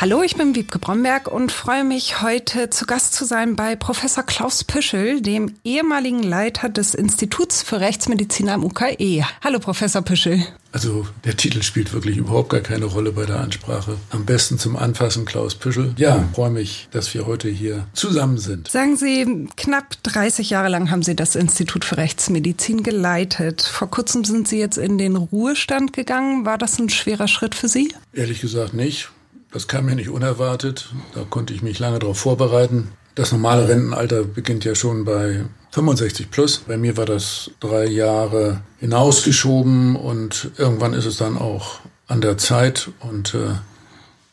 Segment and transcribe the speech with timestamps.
[0.00, 4.22] Hallo, ich bin Wiebke Bromberg und freue mich heute zu Gast zu sein bei Professor
[4.22, 9.24] Klaus Püschel, dem ehemaligen Leiter des Instituts für Rechtsmedizin am UKE.
[9.42, 10.46] Hallo, Professor Püschel.
[10.70, 13.96] Also der Titel spielt wirklich überhaupt gar keine Rolle bei der Ansprache.
[14.10, 15.94] Am besten zum Anfassen Klaus Püschel.
[15.96, 18.70] Ja, freue mich, dass wir heute hier zusammen sind.
[18.70, 23.62] Sagen Sie, knapp 30 Jahre lang haben Sie das Institut für Rechtsmedizin geleitet.
[23.62, 26.46] Vor kurzem sind Sie jetzt in den Ruhestand gegangen.
[26.46, 27.92] War das ein schwerer Schritt für Sie?
[28.12, 29.10] Ehrlich gesagt nicht.
[29.52, 30.92] Das kam mir nicht unerwartet.
[31.14, 32.88] Da konnte ich mich lange darauf vorbereiten.
[33.14, 36.58] Das normale Rentenalter beginnt ja schon bei 65 plus.
[36.58, 42.38] Bei mir war das drei Jahre hinausgeschoben und irgendwann ist es dann auch an der
[42.38, 43.54] Zeit und äh,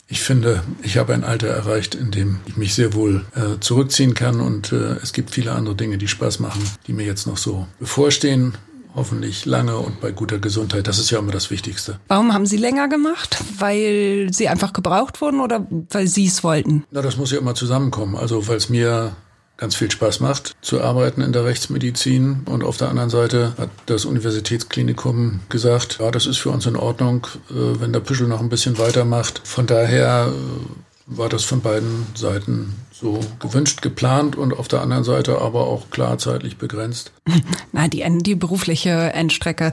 [0.08, 4.14] ich finde, ich habe ein Alter erreicht, in dem ich mich sehr wohl äh, zurückziehen
[4.14, 7.38] kann und äh, es gibt viele andere Dinge, die Spaß machen, die mir jetzt noch
[7.38, 8.54] so bevorstehen
[8.96, 10.88] hoffentlich lange und bei guter Gesundheit.
[10.88, 12.00] Das ist ja immer das Wichtigste.
[12.08, 13.38] Warum haben Sie länger gemacht?
[13.58, 16.86] Weil Sie einfach gebraucht wurden oder weil Sie es wollten?
[16.92, 18.16] Na, das muss ja immer zusammenkommen.
[18.16, 19.16] Also weil es mir
[19.58, 22.42] ganz viel Spaß macht, zu arbeiten in der Rechtsmedizin.
[22.46, 26.76] Und auf der anderen Seite hat das Universitätsklinikum gesagt, ja, das ist für uns in
[26.76, 29.42] Ordnung, äh, wenn der Püschel noch ein bisschen weitermacht.
[29.44, 35.04] Von daher äh, war das von beiden Seiten so gewünscht, geplant und auf der anderen
[35.04, 37.12] Seite aber auch klar zeitlich begrenzt.
[37.74, 39.72] Na, die, die berufliche Endstrecke.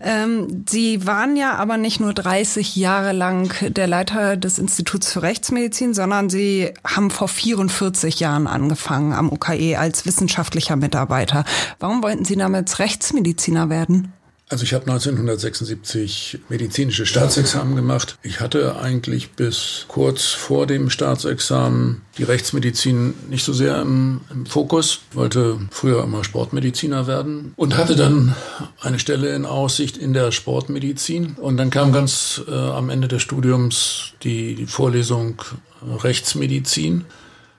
[0.00, 5.22] Ähm, Sie waren ja aber nicht nur 30 Jahre lang der Leiter des Instituts für
[5.22, 11.44] Rechtsmedizin, sondern Sie haben vor 44 Jahren angefangen am UKE als wissenschaftlicher Mitarbeiter.
[11.80, 14.12] Warum wollten Sie damals Rechtsmediziner werden?
[14.52, 18.18] Also ich habe 1976 medizinische Staatsexamen gemacht.
[18.22, 24.44] Ich hatte eigentlich bis kurz vor dem Staatsexamen die Rechtsmedizin nicht so sehr im, im
[24.44, 28.34] Fokus, wollte früher immer Sportmediziner werden und hatte dann
[28.78, 31.36] eine Stelle in Aussicht in der Sportmedizin.
[31.40, 35.40] Und dann kam ganz äh, am Ende des Studiums die, die Vorlesung
[35.82, 37.06] Rechtsmedizin.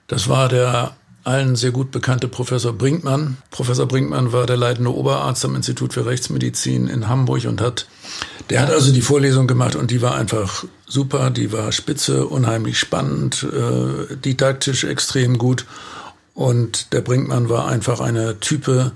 [0.06, 3.38] Das war der allen sehr gut bekannte Professor Brinkmann.
[3.50, 7.86] Professor Brinkmann war der leitende Oberarzt am Institut für Rechtsmedizin in Hamburg und hat,
[8.50, 12.78] der hat also die Vorlesung gemacht und die war einfach super, die war spitze, unheimlich
[12.78, 15.64] spannend, äh, didaktisch extrem gut.
[16.34, 18.92] Und der Brinkmann war einfach eine Type,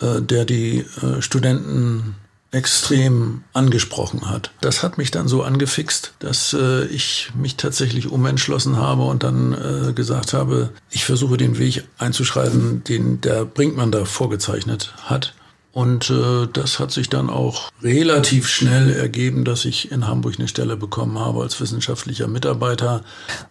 [0.00, 2.14] äh, der die äh, Studenten
[2.50, 4.52] extrem angesprochen hat.
[4.60, 9.52] Das hat mich dann so angefixt, dass äh, ich mich tatsächlich umentschlossen habe und dann
[9.52, 15.34] äh, gesagt habe, ich versuche den Weg einzuschreiben, den der Brinkmann da vorgezeichnet hat.
[15.78, 20.48] Und äh, das hat sich dann auch relativ schnell ergeben, dass ich in Hamburg eine
[20.48, 23.02] Stelle bekommen habe als wissenschaftlicher Mitarbeiter.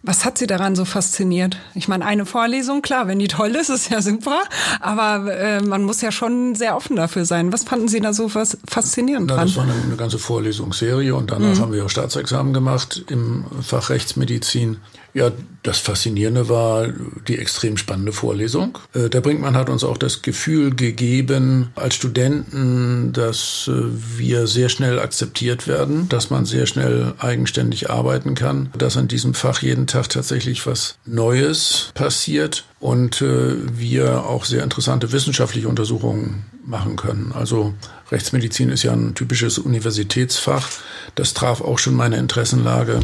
[0.02, 1.56] Was hat Sie daran so fasziniert?
[1.74, 4.42] Ich meine, eine Vorlesung, klar, wenn die toll ist, ist ja super,
[4.78, 7.50] aber äh, man muss ja schon sehr offen dafür sein.
[7.50, 9.38] Was fanden Sie da so was faszinierend dran?
[9.38, 11.60] Na, das war eine, eine, ganze Vorlesungsserie und danach mhm.
[11.60, 14.76] haben wir auch Staatsexamen gemacht im Fach Rechtsmedizin.
[15.14, 15.32] Ja,
[15.62, 16.88] das Faszinierende war
[17.26, 18.78] die extrem spannende Vorlesung.
[18.94, 23.72] Äh, der Brinkmann hat uns auch das Gefühl gegeben, als Studenten, dass äh,
[24.16, 29.34] wir sehr schnell akzeptiert werden, dass man sehr schnell eigenständig arbeiten kann, dass an diesem
[29.34, 36.44] Fach jeden Tag tatsächlich was Neues passiert und äh, wir auch sehr interessante wissenschaftliche Untersuchungen
[36.64, 37.32] machen können.
[37.32, 37.74] Also
[38.12, 40.68] Rechtsmedizin ist ja ein typisches Universitätsfach.
[41.14, 43.00] Das traf auch schon meine Interessenlage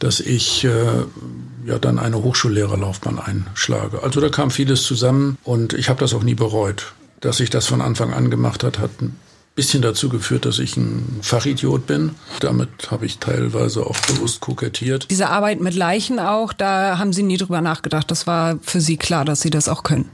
[0.00, 0.68] dass ich äh,
[1.64, 4.02] ja dann eine Hochschullehrerlaufbahn einschlage.
[4.02, 6.92] Also da kam vieles zusammen und ich habe das auch nie bereut.
[7.20, 9.14] Dass ich das von Anfang an gemacht hat, hat ein
[9.54, 12.12] bisschen dazu geführt, dass ich ein Fachidiot bin.
[12.40, 15.06] Damit habe ich teilweise auch bewusst kokettiert.
[15.10, 18.10] Diese Arbeit mit Leichen auch, da haben Sie nie drüber nachgedacht.
[18.10, 20.08] Das war für Sie klar, dass Sie das auch können.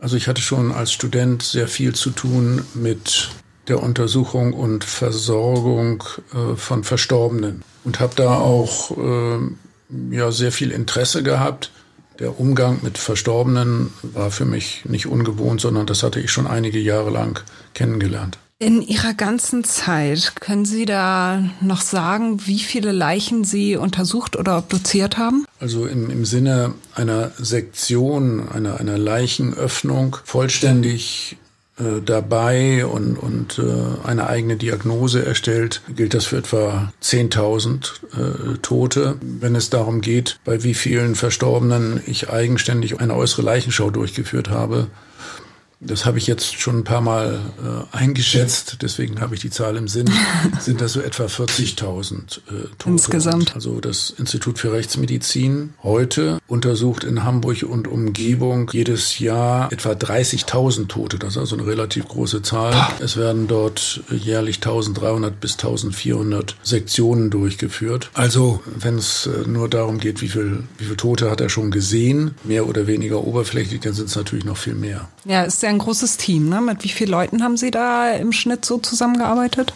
[0.00, 3.30] Also ich hatte schon als Student sehr viel zu tun mit
[3.68, 9.38] der Untersuchung und Versorgung äh, von Verstorbenen und habe da auch äh,
[10.10, 11.70] ja sehr viel Interesse gehabt.
[12.18, 16.80] Der Umgang mit Verstorbenen war für mich nicht ungewohnt, sondern das hatte ich schon einige
[16.80, 17.40] Jahre lang
[17.74, 18.38] kennengelernt.
[18.60, 24.58] In Ihrer ganzen Zeit, können Sie da noch sagen, wie viele Leichen Sie untersucht oder
[24.58, 25.44] obduziert haben?
[25.60, 31.36] Also im, im Sinne einer Sektion, einer, einer Leichenöffnung vollständig
[31.78, 38.58] äh, dabei und, und äh, eine eigene Diagnose erstellt, gilt das für etwa 10.000 äh,
[38.62, 39.16] Tote.
[39.20, 44.88] Wenn es darum geht, bei wie vielen Verstorbenen ich eigenständig eine äußere Leichenschau durchgeführt habe,
[45.80, 47.40] das habe ich jetzt schon ein paar Mal
[47.92, 50.10] äh, eingeschätzt, deswegen habe ich die Zahl im Sinn,
[50.60, 52.90] sind das so etwa 40.000 äh, Tote.
[52.90, 53.54] Insgesamt.
[53.54, 60.88] Also das Institut für Rechtsmedizin heute untersucht in Hamburg und Umgebung jedes Jahr etwa 30.000
[60.88, 61.18] Tote.
[61.18, 62.74] Das ist also eine relativ große Zahl.
[63.00, 68.10] Es werden dort jährlich 1300 bis 1400 Sektionen durchgeführt.
[68.14, 71.70] Also wenn es äh, nur darum geht, wie viel, wie viel Tote hat er schon
[71.70, 75.08] gesehen, mehr oder weniger oberflächlich, dann sind es natürlich noch viel mehr.
[75.24, 76.48] Ja, ist ja ein großes Team.
[76.48, 76.60] Ne?
[76.60, 79.72] Mit wie vielen Leuten haben Sie da im Schnitt so zusammengearbeitet?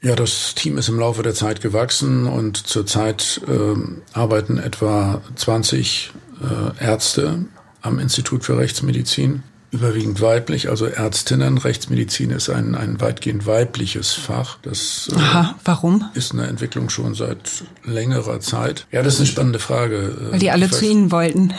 [0.00, 6.12] Ja, das Team ist im Laufe der Zeit gewachsen und zurzeit äh, arbeiten etwa 20
[6.42, 7.44] äh, Ärzte
[7.82, 11.58] am Institut für Rechtsmedizin, überwiegend weiblich, also Ärztinnen.
[11.58, 14.58] Rechtsmedizin ist ein, ein weitgehend weibliches Fach.
[14.62, 16.04] Das äh, Aha, warum?
[16.14, 18.86] ist eine Entwicklung schon seit längerer Zeit.
[18.92, 20.28] Ja, das ist eine spannende Frage.
[20.30, 21.54] Weil die alle zu Ihnen wollten.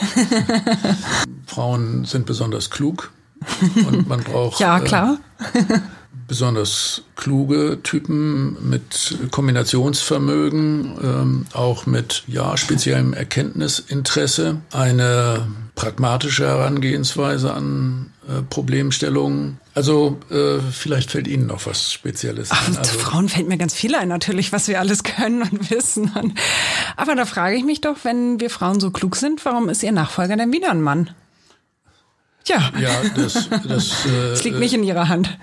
[1.47, 3.11] Frauen sind besonders klug
[3.87, 5.17] und man braucht ja klar
[5.53, 5.79] äh,
[6.27, 18.11] besonders kluge Typen mit Kombinationsvermögen, ähm, auch mit ja speziellem Erkenntnisinteresse, eine pragmatische Herangehensweise an
[18.27, 19.59] äh, Problemstellungen.
[19.73, 22.77] Also äh, vielleicht fällt Ihnen noch was Spezielles Ach, ein.
[22.77, 26.11] Also, Frauen fällt mir ganz viel ein, natürlich, was wir alles können und wissen.
[26.15, 26.33] Und,
[26.95, 29.91] aber da frage ich mich doch, wenn wir Frauen so klug sind, warum ist Ihr
[29.91, 31.09] Nachfolger denn wieder ein Mann?
[32.45, 32.71] Ja.
[32.79, 35.37] Ja, das, das, äh, das liegt nicht in Ihrer Hand.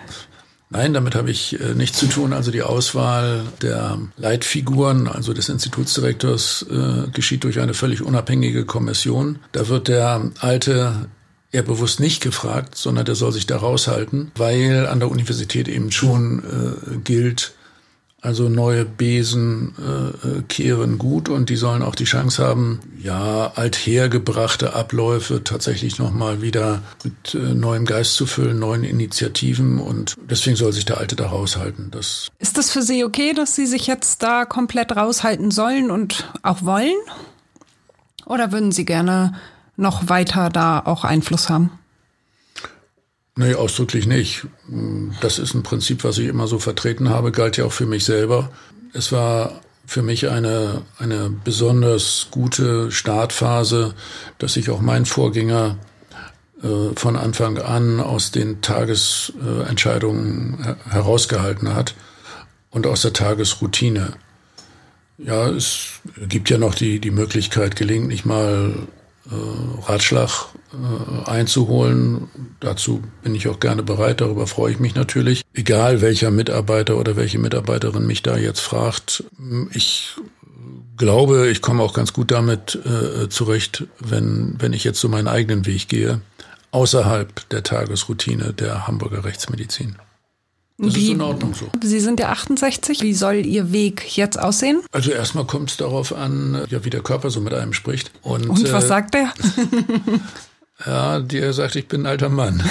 [0.72, 2.32] Nein, damit habe ich äh, nichts zu tun.
[2.32, 9.40] Also die Auswahl der Leitfiguren, also des Institutsdirektors, äh, geschieht durch eine völlig unabhängige Kommission.
[9.50, 11.08] Da wird der alte
[11.50, 15.90] eher bewusst nicht gefragt, sondern der soll sich da raushalten, weil an der Universität eben
[15.90, 17.54] schon äh, gilt,
[18.22, 23.52] also neue Besen äh, äh, kehren gut und die sollen auch die Chance haben, ja,
[23.54, 30.56] althergebrachte Abläufe tatsächlich nochmal wieder mit äh, neuem Geist zu füllen, neuen Initiativen und deswegen
[30.56, 31.90] soll sich der Alte da raushalten.
[31.90, 36.30] Das Ist das für Sie okay, dass Sie sich jetzt da komplett raushalten sollen und
[36.42, 36.96] auch wollen?
[38.26, 39.32] Oder würden Sie gerne
[39.76, 41.70] noch weiter da auch Einfluss haben?
[43.40, 44.46] Nee, ausdrücklich nicht.
[45.22, 48.04] Das ist ein Prinzip, was ich immer so vertreten habe, galt ja auch für mich
[48.04, 48.50] selber.
[48.92, 53.94] Es war für mich eine, eine besonders gute Startphase,
[54.36, 55.78] dass sich auch mein Vorgänger
[56.62, 61.94] äh, von Anfang an aus den Tagesentscheidungen äh, herausgehalten hat
[62.68, 64.12] und aus der Tagesroutine.
[65.16, 68.74] Ja, es gibt ja noch die, die Möglichkeit, gelegentlich mal
[69.30, 69.34] äh,
[69.86, 70.48] Ratschlag
[71.24, 72.28] einzuholen.
[72.60, 75.42] Dazu bin ich auch gerne bereit, darüber freue ich mich natürlich.
[75.54, 79.24] Egal welcher Mitarbeiter oder welche Mitarbeiterin mich da jetzt fragt,
[79.72, 80.14] ich
[80.96, 85.28] glaube, ich komme auch ganz gut damit äh, zurecht, wenn, wenn ich jetzt so meinen
[85.28, 86.20] eigenen Weg gehe,
[86.70, 89.96] außerhalb der Tagesroutine der Hamburger Rechtsmedizin.
[90.78, 91.70] Das wie, ist in Ordnung so.
[91.82, 93.02] Sie sind ja 68.
[93.02, 94.80] Wie soll Ihr Weg jetzt aussehen?
[94.92, 98.10] Also erstmal kommt es darauf an, ja, wie der Körper so mit einem spricht.
[98.22, 99.34] Und, Und was äh, sagt er?
[100.86, 102.62] Ja, der sagt, ich bin ein alter Mann.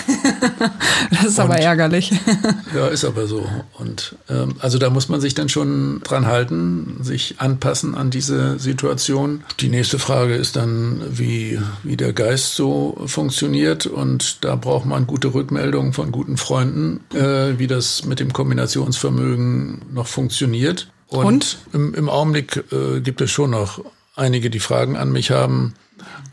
[1.11, 2.11] das ist und, aber ärgerlich.
[2.75, 3.47] ja, ist aber so.
[3.77, 8.57] Und ähm, also da muss man sich dann schon dran halten, sich anpassen an diese
[8.57, 9.43] Situation.
[9.59, 13.85] Die nächste Frage ist dann, wie, wie der Geist so funktioniert.
[13.85, 19.81] Und da braucht man gute Rückmeldungen von guten Freunden, äh, wie das mit dem Kombinationsvermögen
[19.93, 20.91] noch funktioniert.
[21.07, 21.57] Und, und?
[21.73, 23.83] Im, im Augenblick äh, gibt es schon noch
[24.15, 25.73] einige, die Fragen an mich haben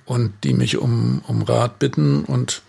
[0.04, 2.24] und die mich um, um Rat bitten.
[2.24, 2.62] Und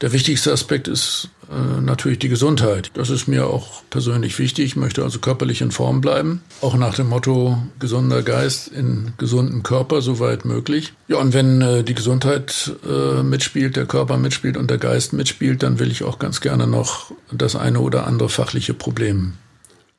[0.00, 2.90] der wichtigste Aspekt ist äh, natürlich die Gesundheit.
[2.94, 4.64] Das ist mir auch persönlich wichtig.
[4.64, 6.42] Ich möchte also körperlich in Form bleiben.
[6.60, 10.92] Auch nach dem Motto gesunder Geist in gesundem Körper, soweit möglich.
[11.08, 15.62] Ja, und wenn äh, die Gesundheit äh, mitspielt, der Körper mitspielt und der Geist mitspielt,
[15.62, 19.34] dann will ich auch ganz gerne noch das eine oder andere fachliche Problem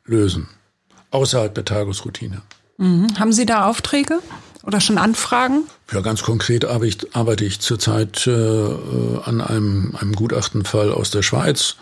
[0.05, 0.47] lösen.
[1.11, 2.41] Außerhalb der Tagesroutine.
[2.77, 3.17] Mhm.
[3.17, 4.19] Haben Sie da Aufträge?
[4.65, 5.65] Oder schon Anfragen?
[5.91, 8.31] Ja, ganz konkret arbeite ich, zurzeit äh,
[9.23, 11.75] an einem, einem Gutachtenfall aus der Schweiz.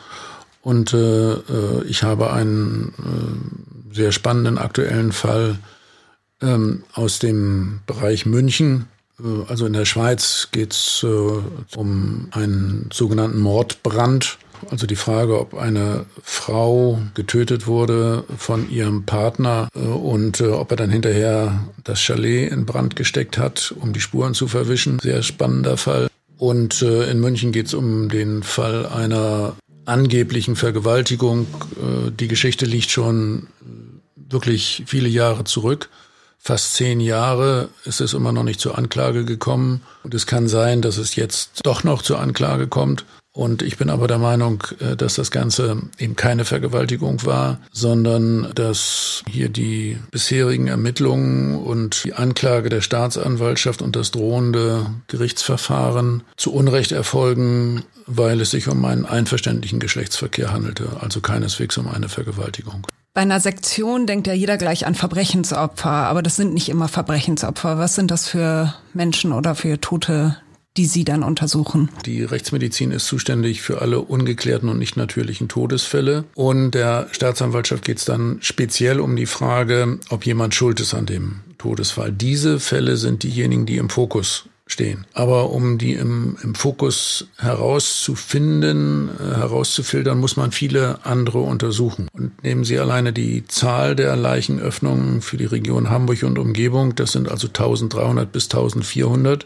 [0.61, 2.93] Und äh, äh ich habe einen
[3.91, 5.59] äh, sehr spannenden aktuellen Fall
[6.41, 8.87] ähm, aus dem Bereich München.
[9.19, 14.37] Äh, also in der Schweiz geht es äh, um einen sogenannten Mordbrand
[14.69, 20.71] also die Frage, ob eine Frau getötet wurde von ihrem Partner äh, und äh, ob
[20.71, 24.99] er dann hinterher das Chalet in Brand gesteckt hat, um die Spuren zu verwischen.
[24.99, 26.07] Sehr spannender Fall.
[26.37, 29.55] Und äh, in München geht es um den Fall einer
[29.85, 31.45] angeblichen Vergewaltigung.
[32.17, 33.47] Die Geschichte liegt schon
[34.15, 35.89] wirklich viele Jahre zurück.
[36.45, 39.81] Fast zehn Jahre ist es immer noch nicht zur Anklage gekommen.
[40.03, 43.05] Und es kann sein, dass es jetzt doch noch zur Anklage kommt.
[43.35, 48.51] Und ich bin aber der Meinung, äh, dass das Ganze eben keine Vergewaltigung war, sondern
[48.53, 56.53] dass hier die bisherigen Ermittlungen und die Anklage der Staatsanwaltschaft und das drohende Gerichtsverfahren zu
[56.53, 62.85] Unrecht erfolgen, weil es sich um einen einverständlichen Geschlechtsverkehr handelte, also keineswegs um eine Vergewaltigung.
[63.15, 67.77] Bei einer Sektion denkt ja jeder gleich an Verbrechensopfer, aber das sind nicht immer Verbrechensopfer.
[67.77, 70.37] Was sind das für Menschen oder für Tote,
[70.77, 71.89] die Sie dann untersuchen?
[72.05, 76.25] Die Rechtsmedizin ist zuständig für alle ungeklärten und nicht natürlichen Todesfälle.
[76.35, 81.05] Und der Staatsanwaltschaft geht es dann speziell um die Frage, ob jemand schuld ist an
[81.05, 82.11] dem Todesfall.
[82.11, 85.05] Diese Fälle sind diejenigen, die im Fokus stehen.
[85.13, 92.07] Aber um die im, im Fokus herauszufinden, äh, herauszufiltern, muss man viele andere untersuchen.
[92.13, 97.11] Und nehmen Sie alleine die Zahl der Leichenöffnungen für die Region Hamburg und Umgebung, das
[97.11, 99.45] sind also 1300 bis 1400.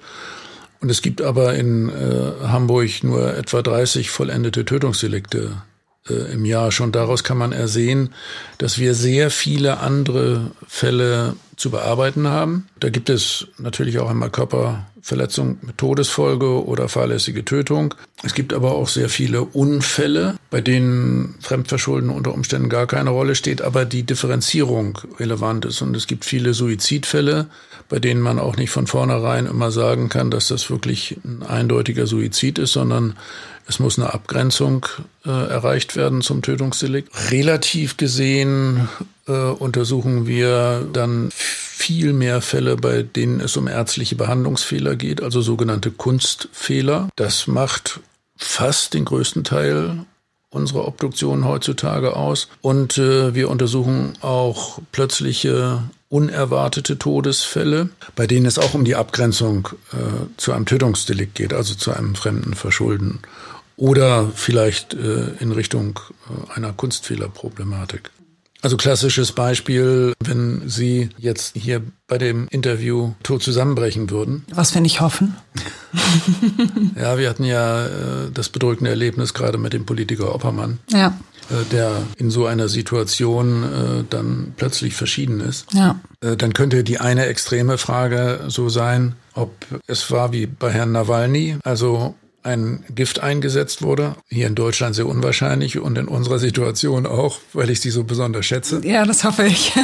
[0.79, 5.61] Und es gibt aber in äh, Hamburg nur etwa 30 vollendete Tötungsdelikte
[6.09, 6.71] äh, im Jahr.
[6.71, 8.13] Schon daraus kann man ersehen,
[8.57, 12.67] dass wir sehr viele andere Fälle zu bearbeiten haben.
[12.79, 17.95] Da gibt es natürlich auch einmal Körperverletzung mit Todesfolge oder fahrlässige Tötung.
[18.23, 23.33] Es gibt aber auch sehr viele Unfälle, bei denen Fremdverschulden unter Umständen gar keine Rolle
[23.33, 25.81] steht, aber die Differenzierung relevant ist.
[25.81, 27.47] Und es gibt viele Suizidfälle,
[27.89, 32.07] bei denen man auch nicht von vornherein immer sagen kann, dass das wirklich ein eindeutiger
[32.07, 33.15] Suizid ist, sondern
[33.67, 34.85] es muss eine Abgrenzung
[35.25, 37.11] äh, erreicht werden zum Tötungsdelikt.
[37.31, 38.87] Relativ gesehen
[39.27, 45.41] äh, untersuchen wir dann viel mehr Fälle, bei denen es um ärztliche Behandlungsfehler geht, also
[45.41, 47.09] sogenannte Kunstfehler.
[47.15, 47.99] Das macht
[48.37, 50.05] fast den größten Teil
[50.49, 52.47] unserer Obduktion heutzutage aus.
[52.61, 59.69] Und äh, wir untersuchen auch plötzliche unerwartete Todesfälle, bei denen es auch um die Abgrenzung
[59.91, 59.97] äh,
[60.37, 63.19] zu einem Tötungsdelikt geht, also zu einem fremden Verschulden
[63.75, 65.99] oder vielleicht äh, in Richtung
[66.29, 68.11] äh, einer Kunstfehlerproblematik.
[68.61, 74.45] Also klassisches Beispiel, wenn Sie jetzt hier bei dem Interview tot zusammenbrechen würden.
[74.51, 75.35] Was wir nicht hoffen.
[76.95, 77.89] ja, wir hatten ja äh,
[78.33, 80.79] das bedrückende Erlebnis gerade mit dem Politiker Oppermann.
[80.91, 81.17] Ja.
[81.49, 85.73] Äh, der in so einer Situation äh, dann plötzlich verschieden ist.
[85.73, 85.99] Ja.
[86.21, 89.53] Äh, dann könnte die eine extreme Frage so sein, ob
[89.87, 92.15] es war wie bei Herrn Nawalny, also
[92.47, 94.15] ein Gift eingesetzt wurde.
[94.29, 98.45] Hier in Deutschland sehr unwahrscheinlich und in unserer Situation auch, weil ich sie so besonders
[98.45, 98.81] schätze.
[98.83, 99.73] Ja, das hoffe ich.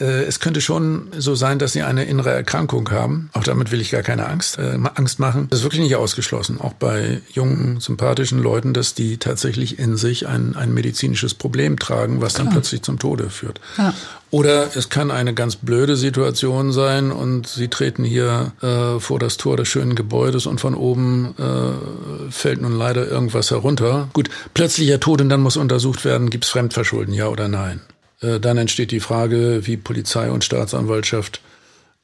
[0.00, 3.28] Äh, es könnte schon so sein, dass sie eine innere Erkrankung haben.
[3.34, 5.48] Auch damit will ich gar keine Angst, äh, Angst machen.
[5.50, 6.60] Das ist wirklich nicht ausgeschlossen.
[6.60, 12.20] Auch bei jungen, sympathischen Leuten, dass die tatsächlich in sich ein, ein medizinisches Problem tragen,
[12.20, 12.46] was Klar.
[12.46, 13.60] dann plötzlich zum Tode führt.
[13.76, 13.92] Ja.
[14.30, 19.36] Oder es kann eine ganz blöde Situation sein und sie treten hier äh, vor das
[19.38, 24.08] Tor des schönen Gebäudes und von oben äh, fällt nun leider irgendwas herunter.
[24.12, 27.80] Gut, plötzlicher Tod und dann muss untersucht werden, gibt es Fremdverschulden, ja oder nein.
[28.20, 31.40] Äh, dann entsteht die Frage, wie Polizei und Staatsanwaltschaft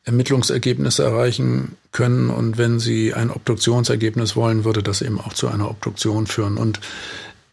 [0.07, 5.69] Ermittlungsergebnisse erreichen können und wenn sie ein Obduktionsergebnis wollen, würde das eben auch zu einer
[5.69, 6.59] Obduktion führen.
[6.59, 6.81] Und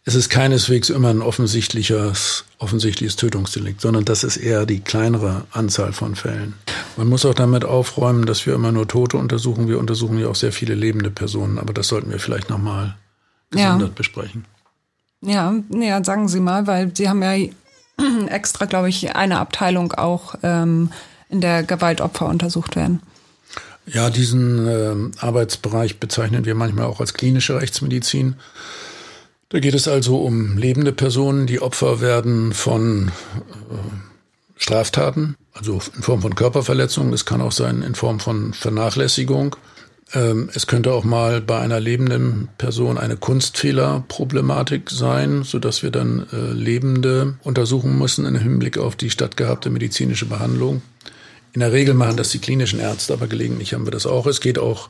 [0.06, 5.94] es ist keineswegs immer ein offensichtliches, offensichtliches Tötungsdelikt, sondern das ist eher die kleinere Anzahl
[5.94, 6.54] von Fällen.
[6.96, 9.66] Man muss auch damit aufräumen, dass wir immer nur Tote untersuchen.
[9.66, 12.96] Wir untersuchen ja auch sehr viele lebende Personen, aber das sollten wir vielleicht nochmal
[13.50, 13.94] gesondert ja.
[13.94, 14.44] besprechen.
[15.22, 17.48] Ja, ja, sagen Sie mal, weil Sie haben ja
[18.28, 20.90] extra, glaube ich, eine Abteilung auch, ähm,
[21.30, 23.00] in der Gewaltopfer untersucht werden.
[23.86, 28.36] Ja, diesen äh, Arbeitsbereich bezeichnen wir manchmal auch als klinische Rechtsmedizin.
[29.48, 33.76] Da geht es also um lebende Personen, die Opfer werden von äh,
[34.56, 37.12] Straftaten, also in Form von Körperverletzungen.
[37.12, 39.56] Es kann auch sein in Form von Vernachlässigung.
[40.12, 45.90] Ähm, es könnte auch mal bei einer lebenden Person eine Kunstfehlerproblematik sein, so dass wir
[45.90, 50.82] dann äh, Lebende untersuchen müssen im Hinblick auf die stattgehabte medizinische Behandlung.
[51.52, 54.26] In der Regel machen das die klinischen Ärzte, aber gelegentlich haben wir das auch.
[54.26, 54.88] Es geht auch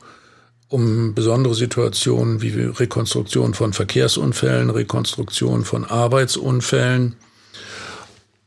[0.69, 7.15] um besondere Situationen wie Rekonstruktion von Verkehrsunfällen, Rekonstruktion von Arbeitsunfällen.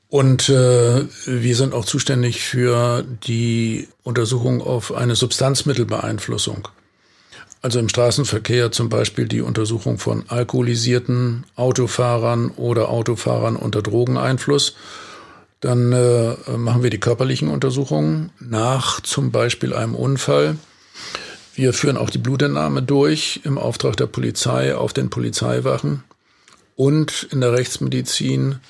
[0.09, 6.69] Und äh, wir sind auch zuständig für die Untersuchung auf eine Substanzmittelbeeinflussung.
[7.61, 14.77] Also im Straßenverkehr zum Beispiel die Untersuchung von alkoholisierten Autofahrern oder Autofahrern unter Drogeneinfluss.
[15.61, 20.57] Dann äh, machen wir die körperlichen Untersuchungen nach zum Beispiel einem Unfall.
[21.59, 26.05] Wir führen auch die Blutentnahme durch im Auftrag der Polizei auf den Polizeiwachen.
[26.77, 28.61] Und in der Rechtsmedizin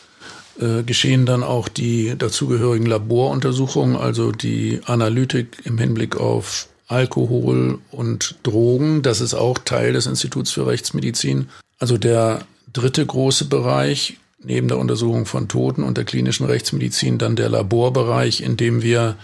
[0.58, 8.36] äh, geschehen dann auch die dazugehörigen Laboruntersuchungen, also die Analytik im Hinblick auf Alkohol und
[8.42, 9.02] Drogen.
[9.02, 11.50] Das ist auch Teil des Instituts für Rechtsmedizin.
[11.78, 17.36] Also der dritte große Bereich neben der Untersuchung von Toten und der klinischen Rechtsmedizin dann
[17.36, 19.16] der Laborbereich, in dem wir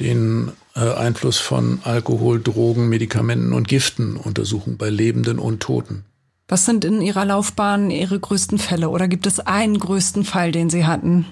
[0.00, 6.04] den Einfluss von Alkohol, Drogen, Medikamenten und Giften untersuchen bei Lebenden und Toten.
[6.48, 10.68] Was sind in Ihrer Laufbahn Ihre größten Fälle oder gibt es einen größten Fall, den
[10.70, 11.26] Sie hatten?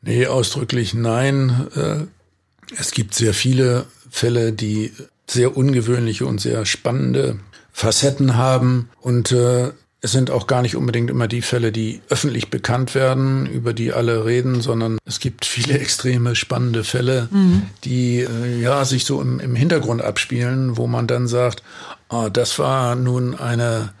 [0.00, 1.68] Nee, ausdrücklich nein.
[1.74, 2.06] Äh,
[2.78, 4.92] es gibt sehr viele Fälle, die
[5.26, 7.38] sehr ungewöhnliche und sehr spannende
[7.72, 8.88] Facetten haben.
[9.00, 9.72] Und äh,
[10.04, 13.92] es sind auch gar nicht unbedingt immer die Fälle, die öffentlich bekannt werden, über die
[13.92, 17.62] alle reden, sondern es gibt viele extreme spannende Fälle, mhm.
[17.84, 21.62] die äh, ja sich so im, im, Hintergrund abspielen, wo man dann sagt,
[22.08, 23.92] oh, das war nun eine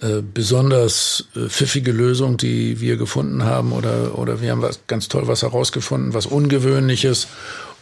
[0.00, 5.08] äh, besonders äh, pfiffige Lösung, die wir gefunden haben, oder oder wir haben was ganz
[5.08, 7.26] toll was herausgefunden, was ungewöhnliches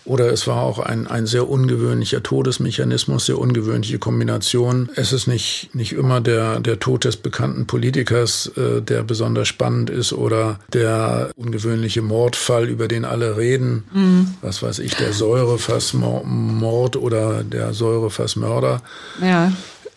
[0.05, 4.89] oder es war auch ein, ein sehr ungewöhnlicher Todesmechanismus, sehr ungewöhnliche Kombination.
[4.97, 9.91] Es ist nicht, nicht immer der, der Tod des bekannten Politikers, äh, der besonders spannend
[9.91, 13.85] ist oder der ungewöhnliche Mordfall, über den alle reden.
[13.93, 14.35] Mhm.
[14.41, 18.83] Was weiß ich, der Säurefassmord oder der Säurefassmörder.
[19.23, 19.53] Ja.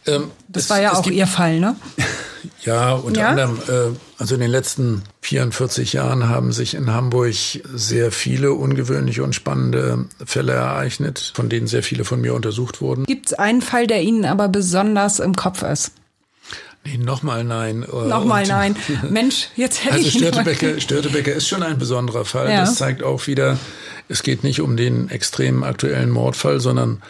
[0.06, 1.76] Ähm, das es, war ja auch Ihr Fall, ne?
[2.66, 3.30] Ja, unter ja?
[3.30, 7.34] anderem, äh, also in den letzten 44 Jahren haben sich in Hamburg
[7.74, 13.06] sehr viele ungewöhnliche und spannende Fälle ereignet, von denen sehr viele von mir untersucht wurden.
[13.06, 15.92] Gibt es einen Fall, der Ihnen aber besonders im Kopf ist?
[16.86, 17.80] Nee, nochmal nein.
[17.80, 18.76] Nochmal nein.
[19.10, 22.50] Mensch, jetzt hätte also ich Störtebecker, Störtebecker ist schon ein besonderer Fall.
[22.50, 22.62] Ja.
[22.62, 23.58] Das zeigt auch wieder,
[24.10, 27.02] es geht nicht um den extremen aktuellen Mordfall, sondern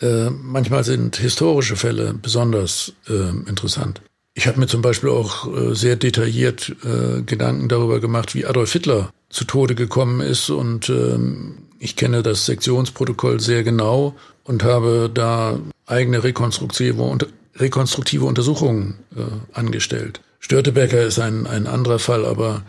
[0.00, 4.00] äh, manchmal sind historische Fälle besonders äh, interessant.
[4.34, 8.72] Ich habe mir zum Beispiel auch äh, sehr detailliert äh, Gedanken darüber gemacht, wie Adolf
[8.72, 10.48] Hitler zu Tode gekommen ist.
[10.50, 14.14] Und ähm, ich kenne das Sektionsprotokoll sehr genau
[14.44, 17.18] und habe da eigene rekonstruktive,
[17.56, 20.20] rekonstruktive Untersuchungen äh, angestellt.
[20.38, 22.62] Störtebecker ist ein, ein anderer Fall, aber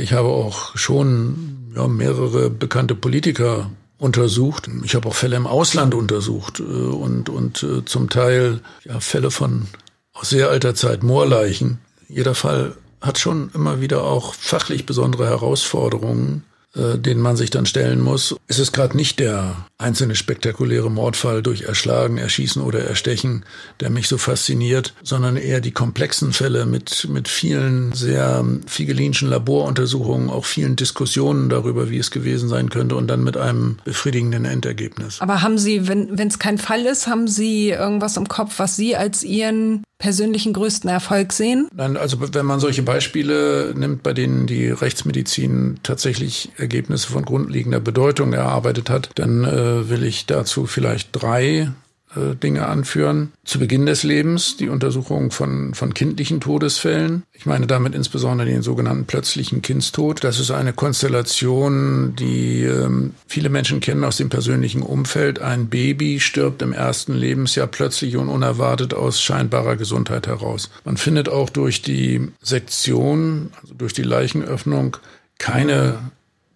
[0.00, 4.68] ich habe auch schon ja, mehrere bekannte Politiker untersucht.
[4.84, 9.30] Ich habe auch Fälle im Ausland untersucht äh, und, und äh, zum Teil ja, Fälle
[9.30, 9.66] von
[10.12, 11.78] aus sehr alter Zeit Moorleichen.
[12.08, 16.44] Jeder Fall hat schon immer wieder auch fachlich besondere Herausforderungen
[16.76, 18.36] äh, denen man sich dann stellen muss.
[18.46, 23.44] Es ist gerade nicht der einzelne spektakuläre Mordfall durch Erschlagen, Erschießen oder Erstechen,
[23.80, 30.28] der mich so fasziniert, sondern eher die komplexen Fälle mit, mit vielen sehr figelinschen Laboruntersuchungen,
[30.28, 35.20] auch vielen Diskussionen darüber, wie es gewesen sein könnte und dann mit einem befriedigenden Endergebnis.
[35.20, 38.94] Aber haben Sie, wenn es kein Fall ist, haben Sie irgendwas im Kopf, was Sie
[38.94, 41.68] als Ihren persönlichen größten Erfolg sehen?
[41.74, 47.80] Nein, also wenn man solche Beispiele nimmt, bei denen die Rechtsmedizin tatsächlich Ergebnisse von grundlegender
[47.80, 51.70] Bedeutung erarbeitet hat, dann äh, will ich dazu vielleicht drei
[52.16, 53.32] äh, Dinge anführen.
[53.44, 57.24] Zu Beginn des Lebens die Untersuchung von, von kindlichen Todesfällen.
[57.32, 60.24] Ich meine damit insbesondere den sogenannten plötzlichen Kindstod.
[60.24, 65.40] Das ist eine Konstellation, die ähm, viele Menschen kennen aus dem persönlichen Umfeld.
[65.40, 70.70] Ein Baby stirbt im ersten Lebensjahr plötzlich und unerwartet aus scheinbarer Gesundheit heraus.
[70.84, 74.96] Man findet auch durch die Sektion, also durch die Leichenöffnung,
[75.38, 75.98] keine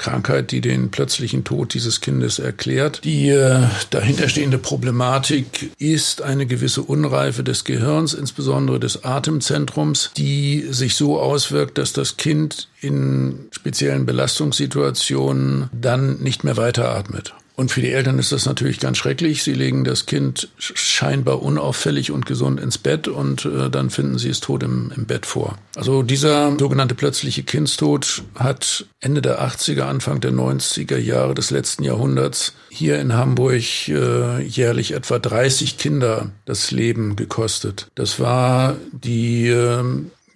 [0.02, 3.04] Krankheit, die den plötzlichen Tod dieses Kindes erklärt.
[3.04, 3.60] Die äh,
[3.90, 11.78] dahinterstehende Problematik ist eine gewisse Unreife des Gehirns, insbesondere des Atemzentrums, die sich so auswirkt,
[11.78, 17.34] dass das Kind in speziellen Belastungssituationen dann nicht mehr weiteratmet.
[17.54, 19.42] Und für die Eltern ist das natürlich ganz schrecklich.
[19.42, 24.30] Sie legen das Kind scheinbar unauffällig und gesund ins Bett und äh, dann finden sie
[24.30, 25.58] es tot im, im Bett vor.
[25.76, 31.84] Also dieser sogenannte plötzliche Kindstod hat Ende der 80er, Anfang der 90er Jahre des letzten
[31.84, 37.88] Jahrhunderts hier in Hamburg äh, jährlich etwa 30 Kinder das Leben gekostet.
[37.94, 39.84] Das war die äh,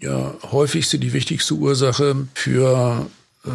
[0.01, 3.07] ja, häufigste, die wichtigste Ursache für
[3.47, 3.51] äh,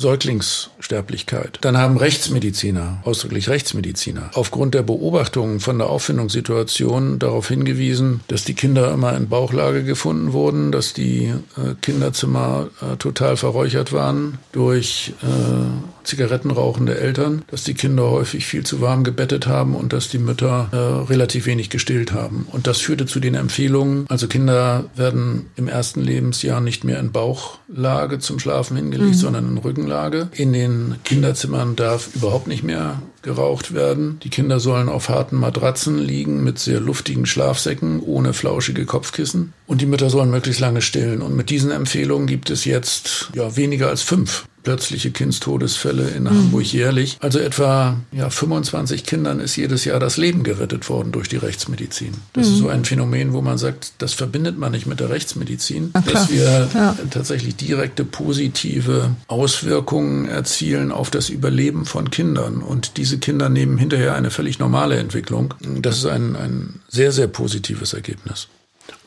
[0.00, 1.58] Säuglingssterblichkeit.
[1.60, 8.54] Dann haben Rechtsmediziner, ausdrücklich Rechtsmediziner, aufgrund der Beobachtungen von der Auffindungssituation darauf hingewiesen, dass die
[8.54, 15.12] Kinder immer in Bauchlage gefunden wurden, dass die äh, Kinderzimmer äh, total verräuchert waren durch
[15.22, 20.18] äh, zigarettenrauchende Eltern, dass die Kinder häufig viel zu warm gebettet haben und dass die
[20.18, 20.76] Mütter äh,
[21.10, 22.48] relativ wenig gestillt haben.
[22.50, 27.12] Und das führte zu den Empfehlungen, also Kinder werden im ersten Lebensjahr nicht mehr in
[27.12, 29.58] Bauchlage zum Schlafen hingelegt, mhm sondern in
[29.90, 30.28] Rückenlage.
[30.32, 34.18] In den Kinderzimmern darf überhaupt nicht mehr geraucht werden.
[34.22, 39.52] Die Kinder sollen auf harten Matratzen liegen mit sehr luftigen Schlafsäcken ohne flauschige Kopfkissen.
[39.66, 41.20] Und die Mütter sollen möglichst lange stillen.
[41.20, 46.30] Und mit diesen Empfehlungen gibt es jetzt ja weniger als fünf plötzliche Kindstodesfälle in mhm.
[46.30, 47.16] Hamburg jährlich.
[47.20, 52.14] Also etwa ja, 25 Kindern ist jedes Jahr das Leben gerettet worden durch die Rechtsmedizin.
[52.32, 52.52] Das mhm.
[52.52, 56.30] ist so ein Phänomen, wo man sagt, das verbindet man nicht mit der Rechtsmedizin, dass
[56.30, 56.96] wir ja.
[57.10, 62.62] tatsächlich direkte positive Auswirkungen erzielen auf das Überleben von Kindern.
[62.62, 65.54] Und diese Kinder nehmen hinterher eine völlig normale Entwicklung.
[65.60, 68.48] Das ist ein, ein sehr, sehr positives Ergebnis.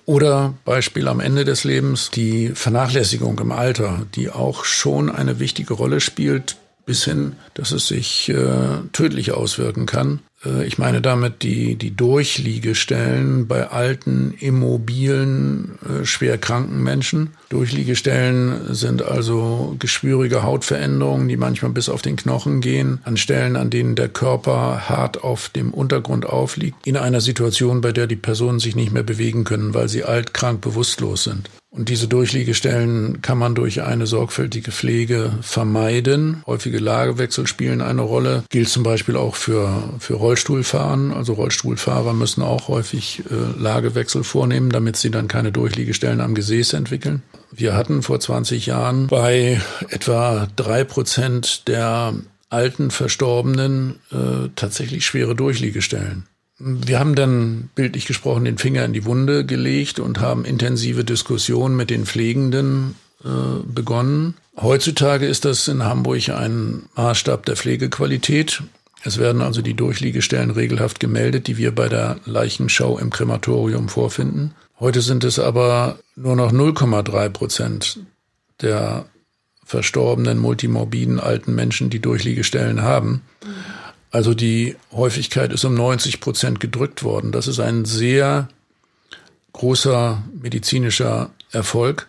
[0.06, 5.74] Oder Beispiel am Ende des Lebens, die Vernachlässigung im Alter, die auch schon eine wichtige
[5.74, 10.20] Rolle spielt, bis hin, dass es sich äh, tödlich auswirken kann.
[10.46, 17.32] Äh, ich meine damit die, die Durchliegestellen bei alten, immobilen, äh, schwer kranken Menschen.
[17.50, 23.70] Durchliegestellen sind also geschwürige Hautveränderungen, die manchmal bis auf den Knochen gehen, an Stellen, an
[23.70, 28.60] denen der Körper hart auf dem Untergrund aufliegt, in einer Situation, bei der die Personen
[28.60, 31.50] sich nicht mehr bewegen können, weil sie alt, krank, bewusstlos sind.
[31.76, 36.44] Und diese Durchliegestellen kann man durch eine sorgfältige Pflege vermeiden.
[36.46, 38.44] Häufige Lagewechsel spielen eine Rolle.
[38.50, 41.12] Gilt zum Beispiel auch für, für Rollstuhlfahren.
[41.12, 46.74] Also Rollstuhlfahrer müssen auch häufig äh, Lagewechsel vornehmen, damit sie dann keine Durchliegestellen am Gesäß
[46.74, 47.24] entwickeln.
[47.52, 49.60] Wir hatten vor 20 Jahren bei
[49.90, 52.14] etwa drei Prozent der
[52.50, 56.28] alten Verstorbenen äh, tatsächlich schwere Durchliegestellen.
[56.66, 61.76] Wir haben dann bildlich gesprochen den Finger in die Wunde gelegt und haben intensive Diskussionen
[61.76, 62.96] mit den Pflegenden
[63.26, 63.28] äh,
[63.66, 64.36] begonnen.
[64.56, 68.64] Heutzutage ist das in Hamburg ein Maßstab der Pflegequalität.
[69.04, 74.56] Es werden also die Durchliegestellen regelhaft gemeldet, die wir bei der Leichenschau im Krematorium vorfinden.
[74.80, 78.00] Heute sind es aber nur noch 0,3 Prozent
[78.62, 79.06] der
[79.66, 83.22] verstorbenen multimorbiden alten Menschen, die Durchliegestellen haben.
[84.14, 87.32] Also die Häufigkeit ist um 90 Prozent gedrückt worden.
[87.32, 88.48] Das ist ein sehr
[89.54, 92.08] großer medizinischer Erfolg,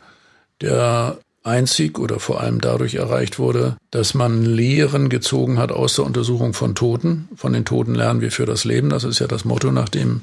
[0.60, 6.04] der einzig oder vor allem dadurch erreicht wurde, dass man Lehren gezogen hat aus der
[6.04, 7.26] Untersuchung von Toten.
[7.36, 8.90] Von den Toten lernen wir für das Leben.
[8.90, 10.20] Das ist ja das Motto, nach dem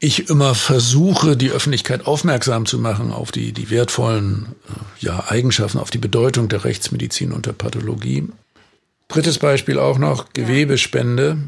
[0.00, 5.78] ich immer versuche, die Öffentlichkeit aufmerksam zu machen auf die, die wertvollen äh, ja, Eigenschaften,
[5.78, 8.28] auf die Bedeutung der Rechtsmedizin und der Pathologie.
[9.08, 11.38] Drittes Beispiel auch noch Gewebespende.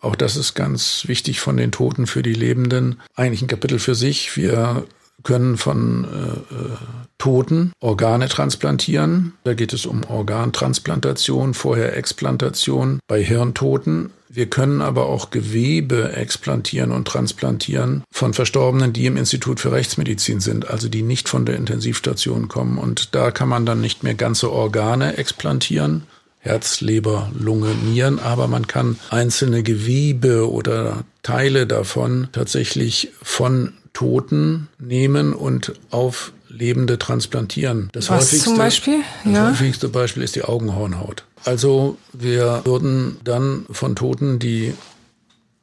[0.00, 3.00] Auch das ist ganz wichtig von den Toten für die Lebenden.
[3.16, 4.36] Eigentlich ein Kapitel für sich.
[4.36, 4.84] Wir
[5.24, 6.76] können von äh, äh,
[7.18, 9.32] Toten Organe transplantieren.
[9.42, 14.10] Da geht es um Organtransplantation, vorher Explantation bei Hirntoten.
[14.28, 20.40] Wir können aber auch Gewebe explantieren und transplantieren von Verstorbenen, die im Institut für Rechtsmedizin
[20.40, 22.78] sind, also die nicht von der Intensivstation kommen.
[22.78, 26.04] Und da kann man dann nicht mehr ganze Organe explantieren,
[26.40, 34.68] Herz, Leber, Lunge, Nieren, aber man kann einzelne Gewebe oder Teile davon tatsächlich von Toten
[34.78, 37.90] nehmen und auf Lebende transplantieren.
[37.92, 39.00] Das Was häufigste, zum Beispiel?
[39.24, 39.50] Das ja.
[39.50, 41.24] häufigste Beispiel ist die Augenhornhaut.
[41.44, 44.74] Also wir würden dann von Toten die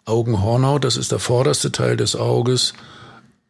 [0.05, 2.73] Augenhornhaut, das ist der vorderste Teil des Auges,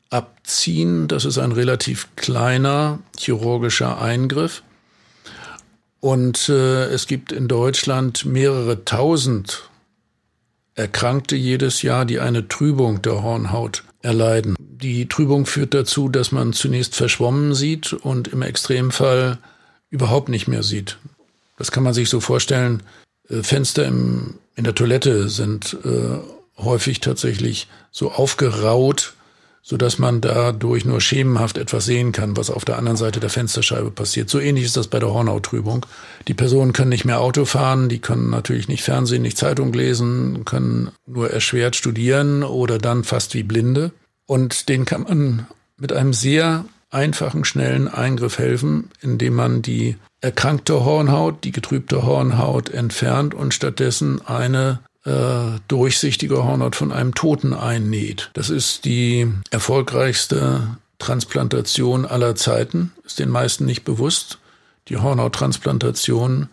[0.09, 1.07] abziehen.
[1.07, 4.63] Das ist ein relativ kleiner chirurgischer Eingriff.
[6.05, 9.71] Und äh, es gibt in Deutschland mehrere tausend
[10.75, 14.55] Erkrankte jedes Jahr, die eine Trübung der Hornhaut erleiden.
[14.59, 19.39] Die Trübung führt dazu, dass man zunächst verschwommen sieht und im Extremfall
[19.89, 20.99] überhaupt nicht mehr sieht.
[21.57, 22.83] Das kann man sich so vorstellen.
[23.27, 26.19] Äh, Fenster im, in der Toilette sind äh,
[26.63, 29.15] häufig tatsächlich so aufgeraut,
[29.67, 33.31] so dass man dadurch nur schemenhaft etwas sehen kann, was auf der anderen Seite der
[33.31, 34.29] Fensterscheibe passiert.
[34.29, 35.87] So ähnlich ist das bei der Hornhauttrübung.
[36.27, 40.45] Die Personen können nicht mehr Auto fahren, die können natürlich nicht Fernsehen, nicht Zeitung lesen,
[40.45, 43.91] können nur erschwert studieren oder dann fast wie Blinde.
[44.27, 45.47] Und denen kann man
[45.77, 52.69] mit einem sehr einfachen, schnellen Eingriff helfen, indem man die erkrankte Hornhaut, die getrübte Hornhaut
[52.69, 58.31] entfernt und stattdessen eine äh, durchsichtige Hornhaut von einem Toten einnäht.
[58.33, 64.39] Das ist die erfolgreichste Transplantation aller Zeiten, ist den meisten nicht bewusst.
[64.87, 66.49] Die Hornhauttransplantation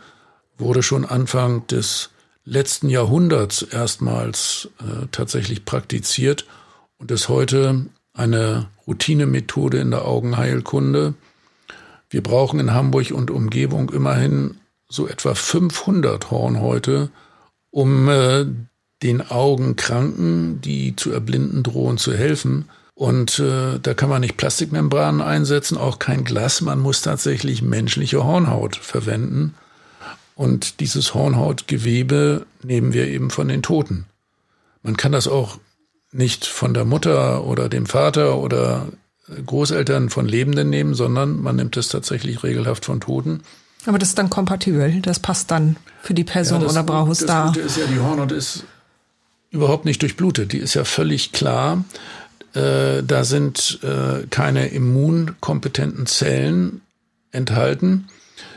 [0.59, 2.11] wurde schon Anfang des
[2.45, 6.47] letzten Jahrhunderts erstmals äh, tatsächlich praktiziert
[6.99, 11.15] und ist heute eine Routinemethode in der Augenheilkunde.
[12.11, 17.11] Wir brauchen in Hamburg und Umgebung immerhin so etwa 500 Hornhäute,
[17.73, 18.47] um äh,
[19.03, 22.69] den Augenkranken, die zu erblinden drohen, zu helfen.
[22.95, 26.61] Und äh, da kann man nicht Plastikmembranen einsetzen, auch kein Glas.
[26.61, 29.55] Man muss tatsächlich menschliche Hornhaut verwenden.
[30.37, 34.07] Und dieses Hornhautgewebe nehmen wir eben von den Toten.
[34.83, 35.59] Man kann das auch
[36.13, 38.89] nicht von der Mutter oder dem Vater oder
[39.47, 43.43] Großeltern von Lebenden nehmen, sondern man nimmt es tatsächlich regelhaft von Toten.
[43.87, 47.27] Aber das ist dann kompatibel, das passt dann für die Person ja, oder braucht es
[47.27, 47.47] da?
[47.47, 48.65] Das Gute ist ja, die Hornhaut ist
[49.51, 50.53] überhaupt nicht durchblutet.
[50.53, 51.85] Die ist ja völlig klar.
[52.55, 56.81] Äh, da sind äh, keine immunkompetenten Zellen
[57.31, 58.09] enthalten,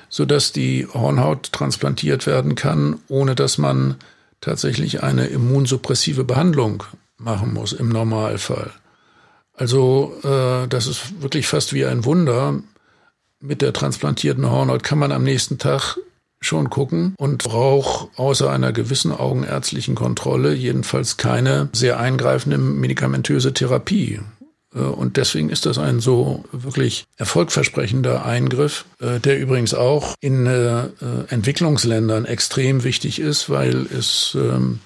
[0.10, 3.96] sodass die Hornhaut transplantiert werden kann, ohne dass man
[4.42, 6.84] tatsächlich eine immunsuppressive Behandlung
[7.18, 8.72] machen muss im Normalfall.
[9.54, 12.60] Also äh, das ist wirklich fast wie ein Wunder.
[13.46, 15.98] Mit der transplantierten Hornhaut kann man am nächsten Tag
[16.42, 24.20] schon gucken und braucht außer einer gewissen augenärztlichen Kontrolle jedenfalls keine sehr eingreifende medikamentöse Therapie.
[24.74, 30.48] Äh, und deswegen ist das ein so wirklich erfolgversprechender Eingriff, äh, der übrigens auch in
[30.48, 30.88] äh,
[31.30, 34.80] Entwicklungsländern extrem wichtig ist, weil es ähm,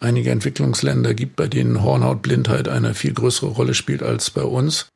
[0.00, 4.88] einige Entwicklungsländer gibt, bei denen Hornhautblindheit eine viel größere Rolle spielt als bei uns.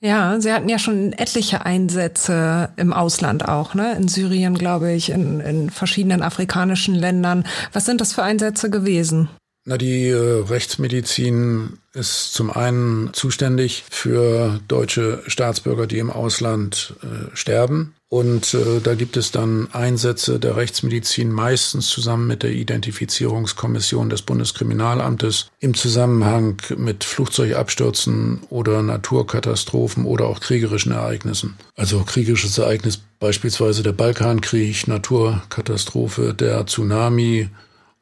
[0.00, 3.96] Ja, Sie hatten ja schon etliche Einsätze im Ausland auch, ne?
[3.96, 7.44] In Syrien, glaube ich, in, in verschiedenen afrikanischen Ländern.
[7.72, 9.28] Was sind das für Einsätze gewesen?
[9.64, 17.36] Na, die äh, Rechtsmedizin ist zum einen zuständig für deutsche Staatsbürger, die im Ausland äh,
[17.36, 17.94] sterben.
[18.10, 24.22] Und äh, da gibt es dann Einsätze der Rechtsmedizin meistens zusammen mit der Identifizierungskommission des
[24.22, 31.58] Bundeskriminalamtes im Zusammenhang mit Flugzeugabstürzen oder Naturkatastrophen oder auch kriegerischen Ereignissen.
[31.76, 37.50] Also kriegerisches Ereignis beispielsweise der Balkankrieg, Naturkatastrophe, der Tsunami,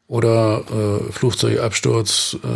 [0.09, 2.47] oder äh, Flugzeugabsturz, äh,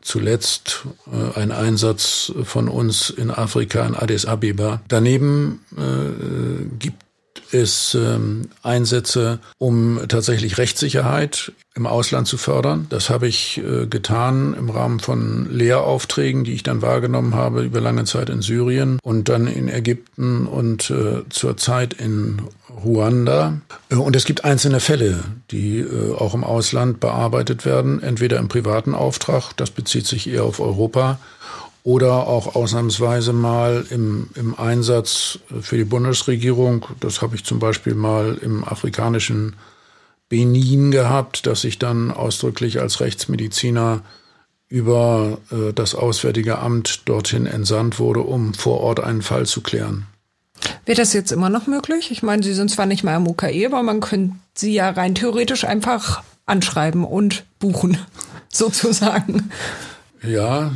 [0.00, 4.80] zuletzt äh, ein Einsatz von uns in Afrika in Addis Abeba.
[4.88, 7.09] Daneben äh, gibt
[7.52, 12.86] es ähm, Einsätze, um tatsächlich Rechtssicherheit im Ausland zu fördern.
[12.90, 17.80] Das habe ich äh, getan im Rahmen von Lehraufträgen, die ich dann wahrgenommen habe über
[17.80, 22.42] lange Zeit in Syrien und dann in Ägypten und äh, zur Zeit in
[22.84, 23.60] Ruanda.
[23.88, 28.48] Äh, und es gibt einzelne Fälle, die äh, auch im Ausland bearbeitet werden, entweder im
[28.48, 31.18] privaten Auftrag, das bezieht sich eher auf Europa,
[31.82, 36.86] oder auch ausnahmsweise mal im, im Einsatz für die Bundesregierung.
[37.00, 39.56] Das habe ich zum Beispiel mal im afrikanischen
[40.28, 44.02] Benin gehabt, dass ich dann ausdrücklich als Rechtsmediziner
[44.68, 50.06] über äh, das Auswärtige Amt dorthin entsandt wurde, um vor Ort einen Fall zu klären.
[50.86, 52.10] Wird das jetzt immer noch möglich?
[52.10, 55.14] Ich meine, Sie sind zwar nicht mehr am UKE, aber man könnte Sie ja rein
[55.14, 57.98] theoretisch einfach anschreiben und buchen,
[58.52, 59.50] sozusagen.
[60.22, 60.72] Ja,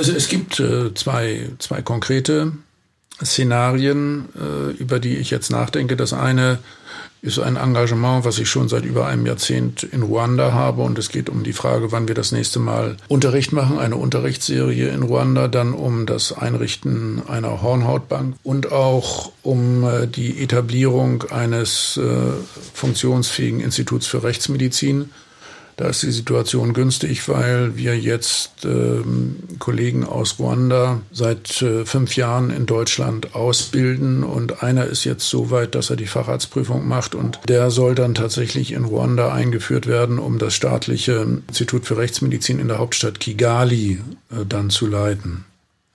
[0.00, 2.52] es, es gibt äh, zwei, zwei konkrete
[3.22, 5.96] Szenarien, äh, über die ich jetzt nachdenke.
[5.96, 6.58] Das eine
[7.20, 10.82] ist ein Engagement, was ich schon seit über einem Jahrzehnt in Ruanda habe.
[10.82, 14.88] Und es geht um die Frage, wann wir das nächste Mal Unterricht machen, eine Unterrichtsserie
[14.90, 21.96] in Ruanda, dann um das Einrichten einer Hornhautbank und auch um äh, die Etablierung eines
[21.96, 22.02] äh,
[22.74, 25.10] funktionsfähigen Instituts für Rechtsmedizin
[25.78, 32.16] da ist die Situation günstig, weil wir jetzt ähm, Kollegen aus Ruanda seit äh, fünf
[32.16, 37.14] Jahren in Deutschland ausbilden und einer ist jetzt so weit, dass er die Facharztprüfung macht
[37.14, 42.58] und der soll dann tatsächlich in Ruanda eingeführt werden, um das staatliche Institut für Rechtsmedizin
[42.58, 44.00] in der Hauptstadt Kigali
[44.32, 45.44] äh, dann zu leiten.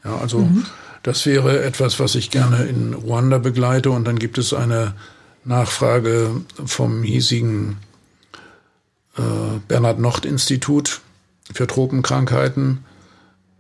[0.06, 0.66] Ja, also mhm.
[1.04, 4.94] das wäre etwas, was ich gerne in Ruanda begleite und dann gibt es eine
[5.44, 6.32] Nachfrage
[6.66, 7.80] vom hiesigen
[9.18, 11.02] äh, Bernhard-Nocht-Institut
[11.54, 12.86] für Tropenkrankheiten.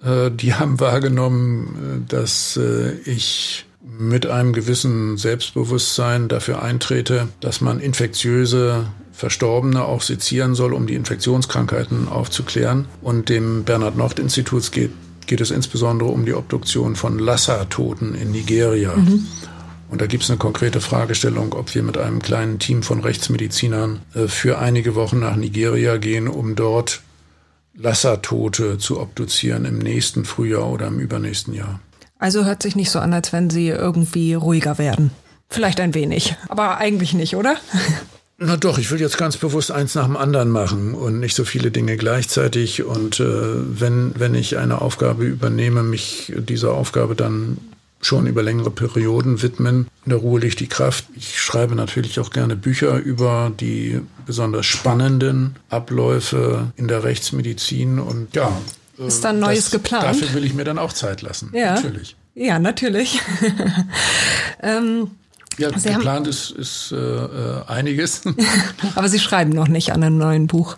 [0.03, 2.59] Äh, die haben wahrgenommen, äh, dass
[3.05, 10.87] ich mit einem gewissen Selbstbewusstsein dafür eintrete, dass man infektiöse Verstorbene auch sezieren soll, um
[10.87, 12.85] die Infektionskrankheiten aufzuklären.
[13.01, 14.91] Und dem Bernhard-Nocht-Institut geht,
[15.27, 18.95] geht es insbesondere um die Obduktion von Lassa-Toten in Nigeria.
[18.95, 19.27] Mhm.
[19.93, 24.01] Und da gibt es eine konkrete Fragestellung, ob wir mit einem kleinen Team von Rechtsmedizinern
[24.15, 27.03] äh, für einige Wochen nach Nigeria gehen, um dort
[27.75, 31.79] Lassertote zu obduzieren im nächsten Frühjahr oder im übernächsten Jahr.
[32.17, 35.11] Also hört sich nicht so an, als wenn Sie irgendwie ruhiger werden.
[35.47, 37.57] Vielleicht ein wenig, aber eigentlich nicht, oder?
[38.39, 41.45] Na doch, ich will jetzt ganz bewusst eins nach dem anderen machen und nicht so
[41.45, 42.83] viele Dinge gleichzeitig.
[42.83, 47.59] Und äh, wenn, wenn ich eine Aufgabe übernehme, mich dieser Aufgabe dann
[48.05, 49.87] schon über längere Perioden widmen.
[50.05, 51.05] In der Ruhe liegt die Kraft.
[51.15, 58.35] Ich schreibe natürlich auch gerne Bücher über die besonders spannenden Abläufe in der Rechtsmedizin und
[58.35, 58.51] ja.
[58.97, 60.03] Ist dann Neues das, geplant?
[60.03, 61.51] Dafür will ich mir dann auch Zeit lassen.
[61.53, 61.75] Ja.
[61.75, 62.15] Natürlich.
[62.35, 63.19] Ja, natürlich.
[64.61, 65.11] ähm,
[65.57, 68.21] ja, Sie geplant ist, ist äh, äh einiges.
[68.95, 70.77] Aber Sie schreiben noch nicht an einem neuen Buch.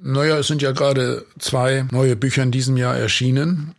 [0.00, 3.74] Naja, es sind ja gerade zwei neue Bücher in diesem Jahr erschienen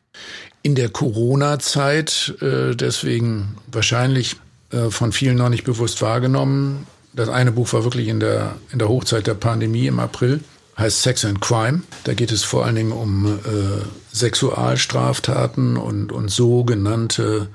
[0.64, 4.36] in der Corona-Zeit, äh, deswegen wahrscheinlich
[4.72, 6.88] äh, von vielen noch nicht bewusst wahrgenommen.
[7.14, 10.42] Das eine Buch war wirklich in der, in der Hochzeit der Pandemie im April,
[10.78, 11.84] heißt Sex and Crime.
[12.04, 13.82] Da geht es vor allen Dingen um äh,
[14.14, 17.48] Sexualstraftaten und, und sogenannte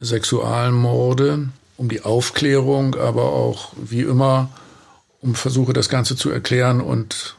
[0.00, 4.50] Sexualmorde, um die Aufklärung, aber auch wie immer
[5.20, 7.36] um Versuche, das Ganze zu erklären und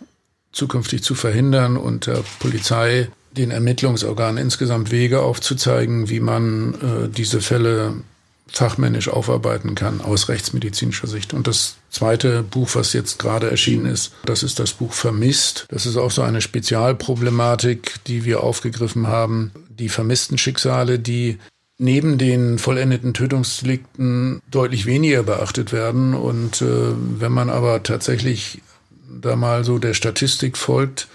[0.51, 7.41] zukünftig zu verhindern und der Polizei den Ermittlungsorganen insgesamt Wege aufzuzeigen, wie man äh, diese
[7.41, 7.95] Fälle
[8.51, 11.33] fachmännisch aufarbeiten kann aus rechtsmedizinischer Sicht.
[11.33, 15.65] Und das zweite Buch, was jetzt gerade erschienen ist, das ist das Buch Vermisst.
[15.69, 19.51] Das ist auch so eine Spezialproblematik, die wir aufgegriffen haben.
[19.69, 21.37] Die vermissten Schicksale, die
[21.77, 26.13] neben den vollendeten Tötungsdelikten deutlich weniger beachtet werden.
[26.13, 26.65] Und äh,
[27.19, 28.61] wenn man aber tatsächlich
[29.09, 31.07] da mal so der Statistik folgt,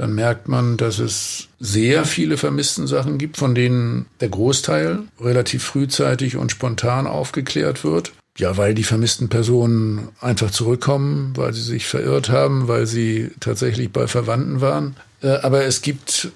[0.00, 5.62] dann merkt man, dass es sehr viele vermissten Sachen gibt, von denen der Großteil relativ
[5.62, 8.12] frühzeitig und spontan aufgeklärt wird.
[8.38, 13.92] Ja, weil die vermissten Personen einfach zurückkommen, weil sie sich verirrt haben, weil sie tatsächlich
[13.92, 14.96] bei Verwandten waren.
[15.22, 16.30] Äh, aber es gibt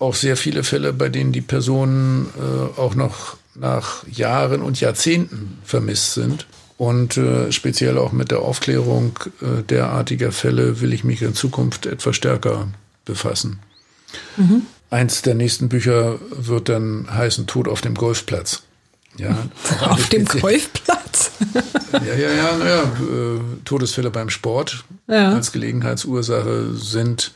[0.00, 5.58] auch sehr viele Fälle, bei denen die Personen äh, auch noch nach Jahren und Jahrzehnten
[5.64, 6.48] vermisst sind.
[6.76, 9.16] Und äh, speziell auch mit der Aufklärung
[9.70, 12.66] derartiger Fälle will ich mich in Zukunft etwas stärker
[13.06, 13.60] befassen.
[14.36, 14.62] Mhm.
[14.90, 18.62] Eins der nächsten Bücher wird dann heißen Tod auf dem Golfplatz.
[19.16, 19.48] Ja,
[19.80, 21.30] auf dem Golfplatz?
[21.92, 25.32] ja, ja, ja, naja, äh, Todesfälle beim Sport ja.
[25.32, 27.32] als Gelegenheitsursache sind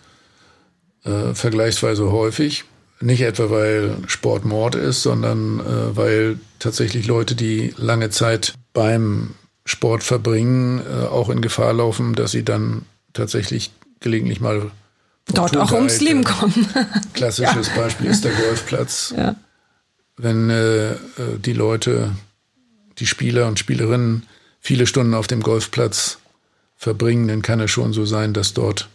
[1.04, 2.64] äh, vergleichsweise häufig.
[3.00, 9.30] Nicht etwa, weil Sport Mord ist, sondern äh, weil tatsächlich Leute, die lange Zeit beim
[9.64, 12.82] Sport verbringen, äh, auch in Gefahr laufen, dass sie dann
[13.14, 14.70] tatsächlich gelegentlich mal
[15.26, 16.66] dort auch ums Leben kommen.
[17.14, 17.74] Klassisches ja.
[17.82, 19.14] Beispiel ist der Golfplatz.
[19.16, 19.36] Ja.
[20.16, 20.96] Wenn äh,
[21.38, 22.12] die Leute,
[22.98, 24.26] die Spieler und Spielerinnen
[24.60, 26.18] viele Stunden auf dem Golfplatz
[26.76, 28.88] verbringen, dann kann es schon so sein, dass dort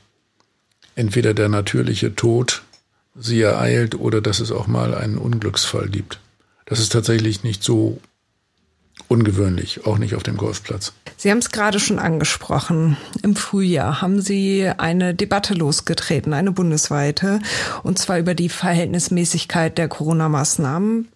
[0.96, 2.64] entweder der natürliche Tod
[3.16, 6.20] sie ereilt oder dass es auch mal einen Unglücksfall gibt.
[6.66, 8.00] Das ist tatsächlich nicht so
[9.08, 10.94] ungewöhnlich, auch nicht auf dem Golfplatz.
[11.18, 12.98] Sie haben es gerade schon angesprochen.
[13.22, 17.40] Im Frühjahr haben Sie eine Debatte losgetreten, eine bundesweite,
[17.84, 21.08] und zwar über die Verhältnismäßigkeit der Corona-Maßnahmen.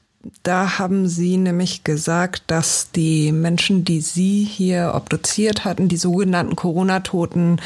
[0.44, 6.56] Da haben Sie nämlich gesagt, dass die Menschen, die Sie hier obduziert hatten, die sogenannten
[6.56, 7.62] Corona-Toten,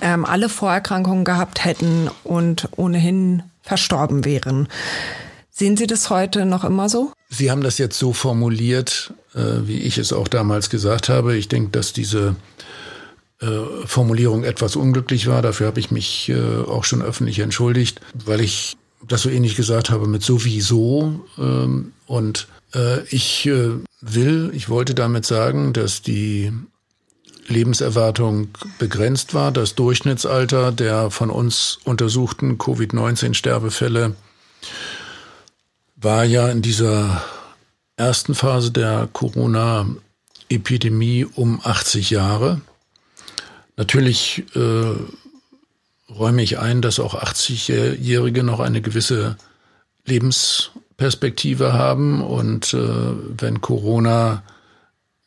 [0.00, 4.68] ähm, alle Vorerkrankungen gehabt hätten und ohnehin verstorben wären.
[5.62, 7.12] Sehen Sie das heute noch immer so?
[7.30, 11.36] Sie haben das jetzt so formuliert, äh, wie ich es auch damals gesagt habe.
[11.36, 12.34] Ich denke, dass diese
[13.40, 13.46] äh,
[13.86, 15.40] Formulierung etwas unglücklich war.
[15.40, 19.90] Dafür habe ich mich äh, auch schon öffentlich entschuldigt, weil ich das so ähnlich gesagt
[19.90, 21.24] habe mit sowieso.
[21.38, 23.70] Ähm, und äh, ich äh,
[24.00, 26.50] will, ich wollte damit sagen, dass die
[27.46, 28.48] Lebenserwartung
[28.80, 29.52] begrenzt war.
[29.52, 34.16] Das Durchschnittsalter der von uns untersuchten Covid-19-Sterbefälle
[36.02, 37.22] war ja in dieser
[37.96, 42.60] ersten Phase der Corona-Epidemie um 80 Jahre.
[43.76, 44.94] Natürlich äh,
[46.10, 49.36] räume ich ein, dass auch 80-Jährige noch eine gewisse
[50.04, 54.42] Lebensperspektive haben und äh, wenn Corona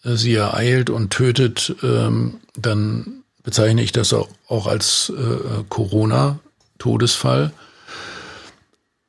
[0.03, 7.51] äh, sie ereilt und tötet, ähm, dann bezeichne ich das auch, auch als äh, Corona-Todesfall.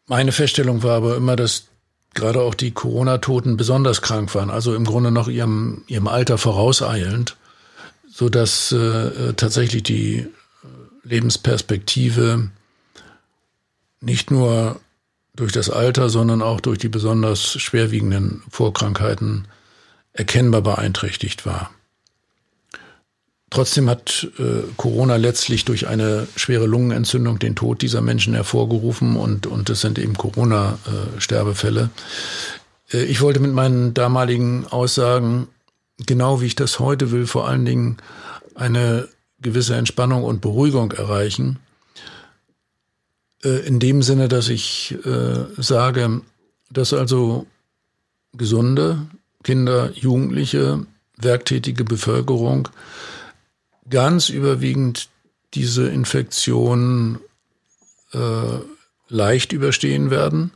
[0.06, 1.66] Meine Feststellung war aber immer, dass
[2.14, 7.36] gerade auch die Corona-Toten besonders krank waren, also im Grunde noch ihrem, ihrem Alter vorauseilend,
[8.08, 10.28] so dass äh, tatsächlich die äh,
[11.02, 12.50] Lebensperspektive
[14.00, 14.80] nicht nur
[15.34, 19.48] durch das Alter, sondern auch durch die besonders schwerwiegenden Vorkrankheiten
[20.12, 21.70] erkennbar beeinträchtigt war.
[23.50, 29.46] Trotzdem hat äh, Corona letztlich durch eine schwere Lungenentzündung den Tod dieser Menschen hervorgerufen und,
[29.46, 31.90] und es sind eben Corona-Sterbefälle.
[32.92, 35.46] Äh, ich wollte mit meinen damaligen Aussagen,
[36.06, 37.98] genau wie ich das heute will, vor allen Dingen
[38.56, 39.08] eine
[39.40, 41.60] gewisse Entspannung und Beruhigung erreichen.
[43.44, 46.20] Äh, in dem Sinne, dass ich äh, sage,
[46.70, 47.46] dass also
[48.32, 49.06] gesunde
[49.44, 50.84] Kinder, Jugendliche,
[51.16, 52.68] werktätige Bevölkerung
[53.90, 55.08] ganz überwiegend
[55.54, 57.18] diese Infektion
[58.12, 58.58] äh,
[59.08, 60.52] leicht überstehen werden.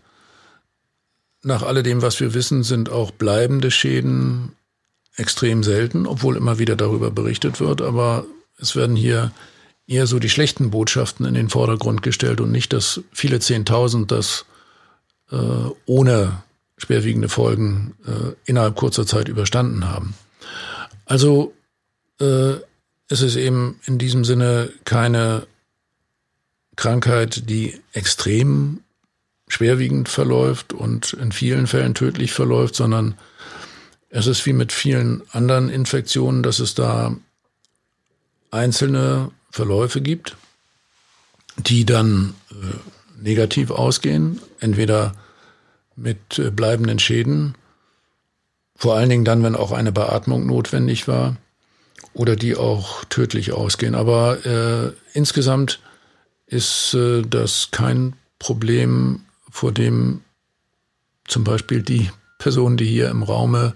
[1.43, 4.53] Nach alledem, was wir wissen, sind auch bleibende Schäden
[5.17, 7.81] extrem selten, obwohl immer wieder darüber berichtet wird.
[7.81, 8.25] Aber
[8.59, 9.33] es werden hier
[9.87, 14.45] eher so die schlechten Botschaften in den Vordergrund gestellt und nicht dass viele Zehntausend das
[15.31, 15.37] äh,
[15.87, 16.43] ohne
[16.77, 20.15] schwerwiegende Folgen äh, innerhalb kurzer Zeit überstanden haben.
[21.07, 21.53] Also
[22.21, 22.55] äh,
[23.11, 25.47] ist es eben in diesem Sinne keine
[26.77, 28.81] Krankheit, die extrem
[29.49, 33.17] schwerwiegend verläuft und in vielen Fällen tödlich verläuft, sondern
[34.09, 37.15] es ist wie mit vielen anderen Infektionen, dass es da
[38.53, 40.37] einzelne Verläufe gibt,
[41.57, 42.55] die dann äh,
[43.21, 45.15] negativ ausgehen, entweder
[45.97, 47.57] mit äh, bleibenden Schäden,
[48.77, 51.37] vor allen Dingen dann, wenn auch eine Beatmung notwendig war,
[52.13, 53.95] oder die auch tödlich ausgehen.
[53.95, 55.81] Aber äh, insgesamt
[56.47, 59.21] ist äh, das kein Problem,
[59.51, 60.23] vor dem
[61.27, 63.75] zum Beispiel die Personen, die hier im Raume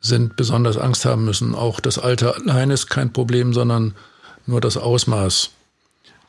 [0.00, 1.54] sind, besonders Angst haben müssen.
[1.54, 3.94] Auch das Alter allein ist kein Problem, sondern
[4.46, 5.50] nur das Ausmaß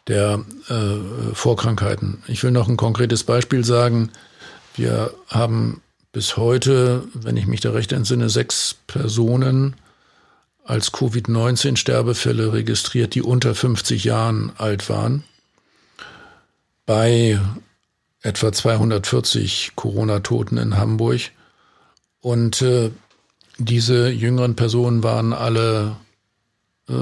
[0.07, 2.23] der äh, Vorkrankheiten.
[2.27, 4.11] Ich will noch ein konkretes Beispiel sagen.
[4.75, 5.81] Wir haben
[6.13, 9.75] bis heute, wenn ich mich da recht entsinne, sechs Personen
[10.65, 15.23] als Covid-19-Sterbefälle registriert, die unter 50 Jahren alt waren.
[16.85, 17.39] Bei
[18.21, 21.21] etwa 240 Corona-Toten in Hamburg.
[22.19, 22.89] Und äh,
[23.59, 25.95] diese jüngeren Personen waren alle
[26.89, 26.93] äh,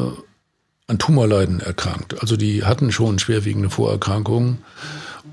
[0.88, 2.22] an Tumorleiden erkrankt.
[2.22, 4.60] Also die hatten schon schwerwiegende Vorerkrankungen.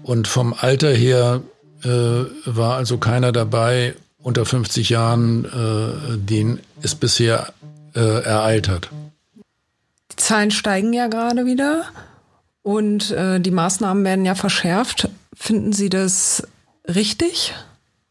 [0.04, 1.42] Und vom Alter her
[1.82, 7.52] äh, war also keiner dabei unter 50 Jahren, äh, den es bisher
[7.94, 8.90] äh, ereilt hat.
[10.12, 11.84] Die Zahlen steigen ja gerade wieder
[12.62, 15.08] und äh, die Maßnahmen werden ja verschärft.
[15.34, 16.42] Finden Sie das
[16.86, 17.54] richtig,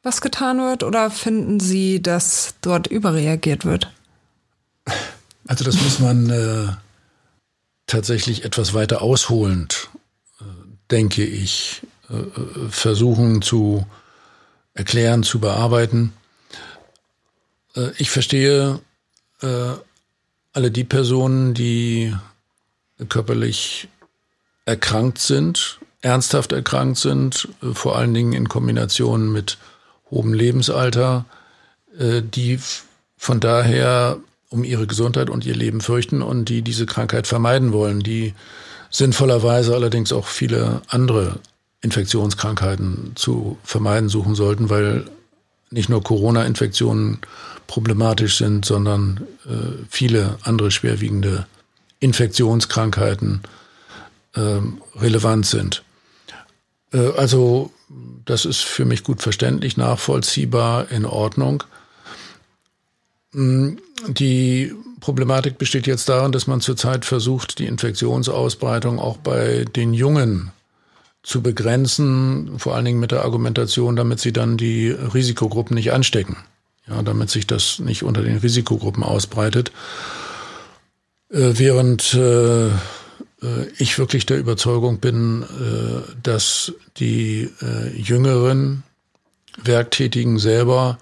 [0.04, 3.92] was getan wird, oder finden Sie, dass dort überreagiert wird?
[5.48, 6.68] Also das muss man äh,
[7.88, 9.90] tatsächlich etwas weiter ausholend,
[10.40, 10.44] äh,
[10.92, 13.86] denke ich, äh, äh, versuchen zu
[14.74, 16.14] erklären, zu bearbeiten.
[17.76, 18.80] Äh, ich verstehe
[19.42, 19.74] äh,
[20.54, 22.16] alle die Personen, die
[23.08, 23.88] körperlich
[24.66, 29.58] erkrankt sind, ernsthaft erkrankt sind, äh, vor allen Dingen in Kombination mit
[30.12, 31.26] hohem Lebensalter,
[31.98, 32.60] äh, die
[33.18, 34.18] von daher
[34.50, 38.34] um ihre Gesundheit und ihr Leben fürchten und die diese Krankheit vermeiden wollen, die
[38.90, 41.40] sinnvollerweise allerdings auch viele andere
[41.82, 45.06] Infektionskrankheiten zu vermeiden suchen sollten, weil
[45.70, 47.20] nicht nur Corona-Infektionen
[47.70, 51.46] problematisch sind, sondern äh, viele andere schwerwiegende
[52.00, 53.44] Infektionskrankheiten
[54.34, 54.60] äh,
[54.96, 55.84] relevant sind.
[56.92, 57.72] Äh, also
[58.26, 61.64] das ist für mich gut verständlich, nachvollziehbar, in Ordnung.
[63.34, 63.76] Mm,
[64.08, 70.52] die Problematik besteht jetzt darin, dass man zurzeit versucht, die Infektionsausbreitung auch bei den Jungen
[71.22, 76.38] zu begrenzen, vor allen Dingen mit der Argumentation, damit sie dann die Risikogruppen nicht anstecken.
[76.90, 79.72] Ja, damit sich das nicht unter den Risikogruppen ausbreitet.
[81.30, 82.72] Äh, während äh,
[83.42, 88.84] äh, ich wirklich der Überzeugung bin, äh, dass die äh, jüngeren
[89.64, 90.98] Werktätigen selber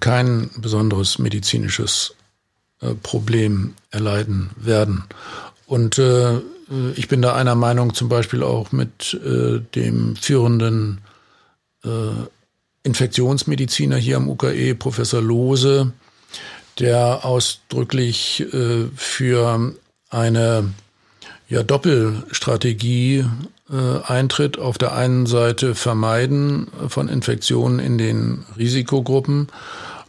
[0.00, 2.14] kein besonderes medizinisches
[3.02, 5.04] Problem erleiden werden.
[5.66, 6.00] Und
[6.94, 11.00] ich bin da einer Meinung zum Beispiel auch mit dem führenden
[12.84, 15.92] Infektionsmediziner hier am UKE, Professor Lose,
[16.78, 18.46] der ausdrücklich
[18.96, 19.74] für
[20.10, 20.74] eine
[21.48, 23.24] ja, Doppelstrategie
[23.70, 24.58] äh, eintritt.
[24.58, 29.48] Auf der einen Seite Vermeiden von Infektionen in den Risikogruppen,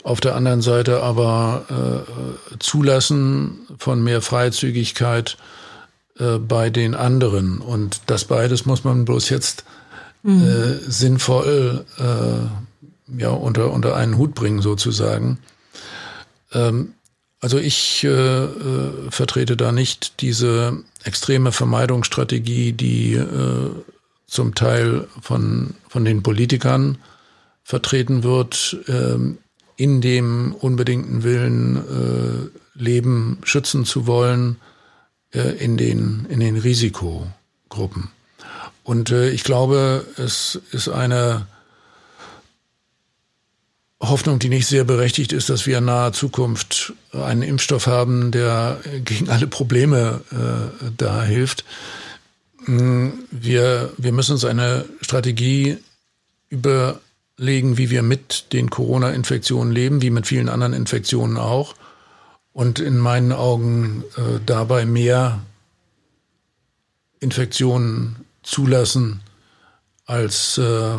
[0.03, 5.37] auf der anderen Seite aber äh, Zulassen von mehr Freizügigkeit
[6.19, 7.59] äh, bei den anderen.
[7.59, 9.65] Und das beides muss man bloß jetzt
[10.25, 10.43] mhm.
[10.43, 15.39] äh, sinnvoll äh, ja, unter, unter einen Hut bringen, sozusagen.
[16.51, 16.93] Ähm,
[17.39, 23.69] also ich äh, äh, vertrete da nicht diese extreme Vermeidungsstrategie, die äh,
[24.25, 26.97] zum Teil von, von den Politikern
[27.63, 29.17] vertreten wird, äh,
[29.77, 34.57] in dem unbedingten Willen, äh, Leben schützen zu wollen
[35.31, 38.09] in, den, in den Risikogruppen.
[38.85, 41.47] Und äh, ich glaube, es ist eine
[43.99, 48.79] Hoffnung, die nicht sehr berechtigt ist, dass wir in naher Zukunft einen Impfstoff haben, der
[49.03, 51.65] gegen alle Probleme äh, da hilft.
[52.67, 55.79] Mm, wir, wir müssen uns eine Strategie
[56.49, 61.73] überlegen, wie wir mit den Corona-Infektionen leben, wie mit vielen anderen Infektionen auch.
[62.53, 65.41] Und in meinen Augen äh, dabei mehr
[67.19, 69.21] Infektionen zulassen,
[70.05, 70.97] als äh,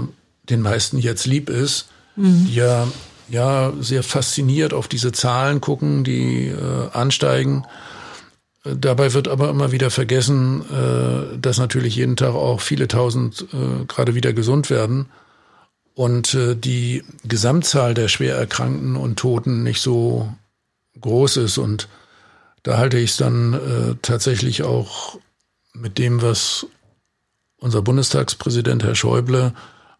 [0.51, 2.47] den meisten jetzt lieb ist mhm.
[2.47, 2.88] die ja
[3.28, 7.64] ja sehr fasziniert auf diese Zahlen gucken, die äh, ansteigen.
[8.62, 13.84] Dabei wird aber immer wieder vergessen, äh, dass natürlich jeden Tag auch viele tausend äh,
[13.86, 15.07] gerade wieder gesund werden
[15.94, 20.32] und äh, die Gesamtzahl der schwer Erkrankten und Toten nicht so
[21.01, 21.59] groß ist.
[21.59, 21.88] Und
[22.62, 25.18] da halte ich es dann äh, tatsächlich auch
[25.72, 26.66] mit dem, was
[27.59, 29.52] unser Bundestagspräsident Herr Schäuble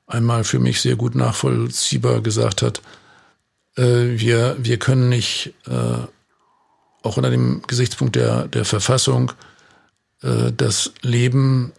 [0.07, 2.81] einmal für mich sehr gut nachvollziehbar gesagt hat,
[3.77, 6.07] äh, wir, wir können nicht äh,
[7.03, 9.33] auch unter dem Gesichtspunkt der, der Verfassung
[10.23, 11.73] äh, das Leben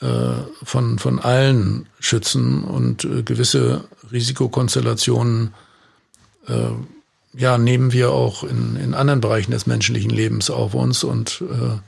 [0.00, 5.54] äh, von, von allen schützen und äh, gewisse Risikokonstellationen
[6.48, 6.70] äh,
[7.34, 11.78] ja, nehmen wir auch in, in anderen Bereichen des menschlichen Lebens auf uns und äh,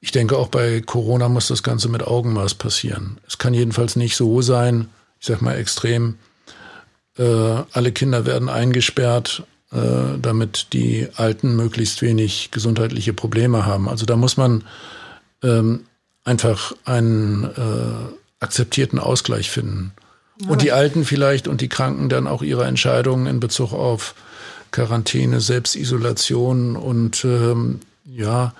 [0.00, 3.18] ich denke, auch bei Corona muss das Ganze mit Augenmaß passieren.
[3.26, 4.88] Es kann jedenfalls nicht so sein,
[5.20, 6.18] ich sag mal extrem,
[7.18, 7.22] äh,
[7.72, 9.42] alle Kinder werden eingesperrt,
[9.72, 13.88] äh, damit die Alten möglichst wenig gesundheitliche Probleme haben.
[13.88, 14.64] Also da muss man
[15.42, 15.86] ähm,
[16.24, 19.92] einfach einen äh, akzeptierten Ausgleich finden.
[20.40, 24.14] Ja, und die Alten vielleicht und die Kranken dann auch ihre Entscheidungen in Bezug auf
[24.70, 28.54] Quarantäne, Selbstisolation und ähm, ja,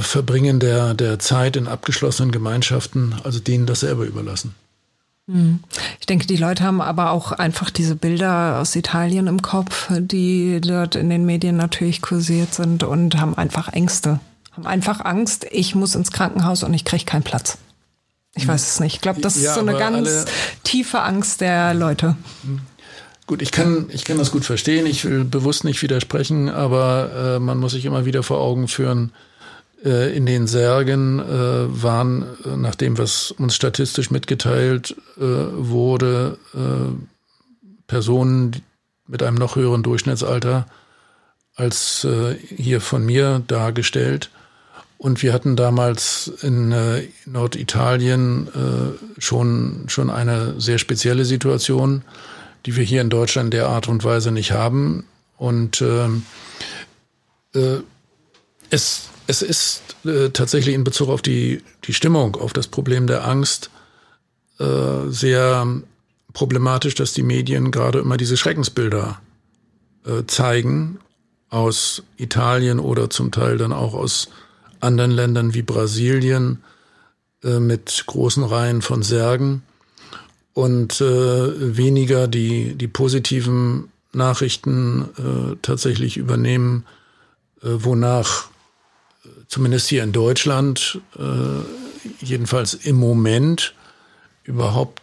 [0.00, 4.54] Verbringen der, der Zeit in abgeschlossenen Gemeinschaften, also denen das selber überlassen.
[5.26, 5.60] Hm.
[6.00, 10.60] Ich denke, die Leute haben aber auch einfach diese Bilder aus Italien im Kopf, die
[10.60, 14.18] dort in den Medien natürlich kursiert sind und haben einfach Ängste.
[14.52, 17.58] Haben einfach Angst, ich muss ins Krankenhaus und ich kriege keinen Platz.
[18.34, 18.96] Ich weiß es nicht.
[18.96, 20.24] Ich glaube, das ja, ist so eine ganz
[20.64, 22.16] tiefe Angst der Leute.
[22.44, 22.60] Hm.
[23.26, 24.86] Gut, ich kann, ich kann das gut verstehen.
[24.86, 29.12] Ich will bewusst nicht widersprechen, aber äh, man muss sich immer wieder vor Augen führen,
[29.12, 29.29] äh,
[29.82, 36.92] in den Särgen äh, waren, äh, nach dem, was uns statistisch mitgeteilt äh, wurde, äh,
[37.86, 38.62] Personen
[39.06, 40.66] mit einem noch höheren Durchschnittsalter
[41.56, 44.30] als äh, hier von mir dargestellt.
[44.98, 52.02] Und wir hatten damals in äh, Norditalien äh, schon, schon eine sehr spezielle Situation,
[52.66, 55.06] die wir hier in Deutschland der Art und Weise nicht haben.
[55.38, 56.06] Und äh,
[57.54, 57.80] äh,
[58.68, 63.26] es, es ist äh, tatsächlich in Bezug auf die, die Stimmung, auf das Problem der
[63.26, 63.70] Angst
[64.58, 65.66] äh, sehr
[66.32, 69.20] problematisch, dass die Medien gerade immer diese Schreckensbilder
[70.04, 70.98] äh, zeigen
[71.48, 74.30] aus Italien oder zum Teil dann auch aus
[74.80, 76.64] anderen Ländern wie Brasilien
[77.44, 79.62] äh, mit großen Reihen von Särgen
[80.54, 86.84] und äh, weniger die, die positiven Nachrichten äh, tatsächlich übernehmen,
[87.62, 88.49] wonach
[89.50, 93.74] zumindest hier in Deutschland äh, jedenfalls im Moment
[94.44, 95.02] überhaupt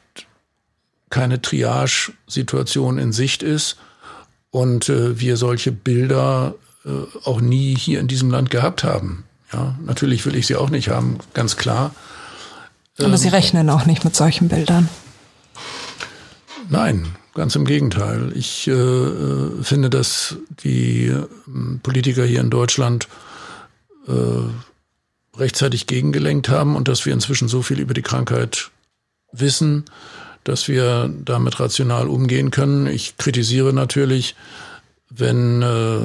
[1.09, 3.77] keine Triage-Situation in Sicht ist
[4.49, 6.89] und äh, wir solche Bilder äh,
[7.25, 9.25] auch nie hier in diesem Land gehabt haben.
[9.53, 11.93] Ja, natürlich will ich sie auch nicht haben, ganz klar.
[12.97, 14.89] Aber ähm, Sie rechnen auch nicht mit solchen Bildern.
[16.69, 18.31] Nein, ganz im Gegenteil.
[18.35, 21.25] Ich äh, finde, dass die äh,
[21.83, 23.07] Politiker hier in Deutschland
[24.07, 28.71] äh, rechtzeitig gegengelenkt haben und dass wir inzwischen so viel über die Krankheit
[29.31, 29.85] wissen,
[30.43, 32.87] dass wir damit rational umgehen können.
[32.87, 34.35] Ich kritisiere natürlich,
[35.09, 35.99] wenn äh,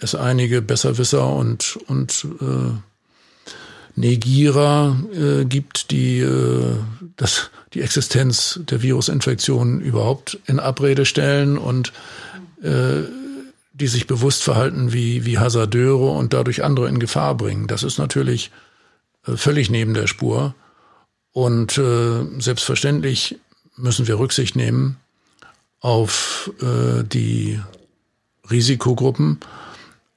[0.00, 2.72] es einige Besserwisser und, und äh,
[3.96, 6.76] Negierer äh, gibt, die äh,
[7.16, 11.92] das, die Existenz der Virusinfektion überhaupt in Abrede stellen und
[12.62, 13.02] äh,
[13.80, 17.66] die sich bewusst verhalten wie, wie Hasardeure und dadurch andere in Gefahr bringen.
[17.66, 18.50] Das ist natürlich
[19.26, 20.54] äh, völlig neben der Spur.
[21.32, 23.38] Und äh, selbstverständlich
[23.76, 24.96] müssen wir Rücksicht nehmen
[25.80, 27.60] auf äh, die
[28.50, 29.38] Risikogruppen.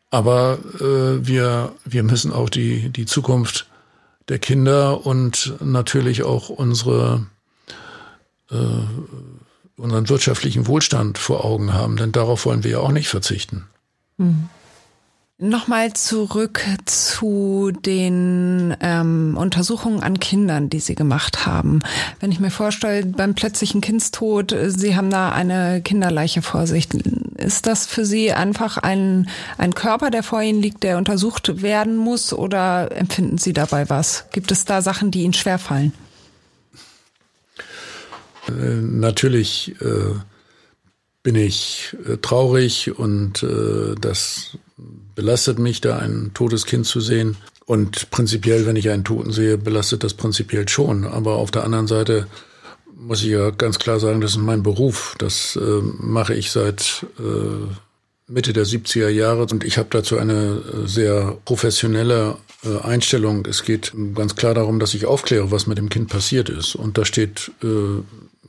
[0.09, 3.67] Aber äh, wir, wir müssen auch die, die Zukunft
[4.29, 7.25] der Kinder und natürlich auch unsere,
[8.51, 8.55] äh,
[9.77, 13.67] unseren wirtschaftlichen Wohlstand vor Augen haben, denn darauf wollen wir ja auch nicht verzichten.
[14.17, 14.49] Mhm.
[15.39, 21.79] Nochmal zurück zu den ähm, Untersuchungen an Kindern, die Sie gemacht haben.
[22.19, 26.87] Wenn ich mir vorstelle, beim plötzlichen Kindstod, Sie haben da eine Kinderleiche vor sich.
[27.35, 31.97] Ist das für Sie einfach ein, ein Körper, der vor Ihnen liegt, der untersucht werden
[31.97, 34.25] muss oder empfinden Sie dabei was?
[34.31, 35.93] Gibt es da Sachen, die Ihnen schwerfallen?
[38.47, 40.15] Äh, natürlich äh,
[41.23, 44.57] bin ich äh, traurig und äh, das
[45.15, 47.37] belastet mich, da ein totes Kind zu sehen.
[47.65, 51.05] Und prinzipiell, wenn ich einen Toten sehe, belastet das prinzipiell schon.
[51.05, 52.27] Aber auf der anderen Seite
[52.93, 55.15] muss ich ja ganz klar sagen, das ist mein Beruf.
[55.17, 57.73] Das äh, mache ich seit äh,
[58.27, 62.37] Mitte der 70er Jahre und ich habe dazu eine sehr professionelle
[62.81, 63.45] Einstellung.
[63.45, 66.75] Es geht ganz klar darum, dass ich aufkläre, was mit dem Kind passiert ist.
[66.75, 68.01] Und das steht äh,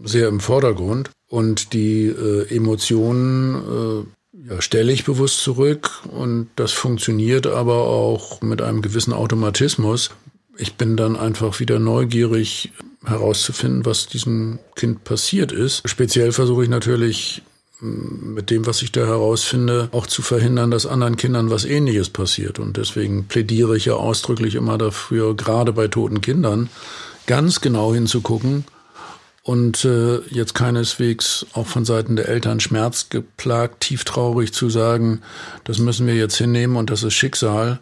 [0.02, 1.10] sehr im Vordergrund.
[1.28, 4.06] Und die äh, Emotionen
[4.48, 10.10] ja, stelle ich bewusst zurück und das funktioniert aber auch mit einem gewissen Automatismus.
[10.56, 12.72] Ich bin dann einfach wieder neugierig
[13.04, 15.82] herauszufinden, was diesem Kind passiert ist.
[15.88, 17.42] Speziell versuche ich natürlich
[17.80, 22.08] mm, mit dem, was ich da herausfinde, auch zu verhindern, dass anderen Kindern was Ähnliches
[22.08, 22.58] passiert.
[22.58, 26.70] Und deswegen plädiere ich ja ausdrücklich immer dafür, gerade bei toten Kindern,
[27.26, 28.64] ganz genau hinzugucken,
[29.44, 35.20] und äh, jetzt keineswegs auch von Seiten der Eltern schmerzgeplagt, tieftraurig zu sagen,
[35.64, 37.78] das müssen wir jetzt hinnehmen und das ist Schicksal,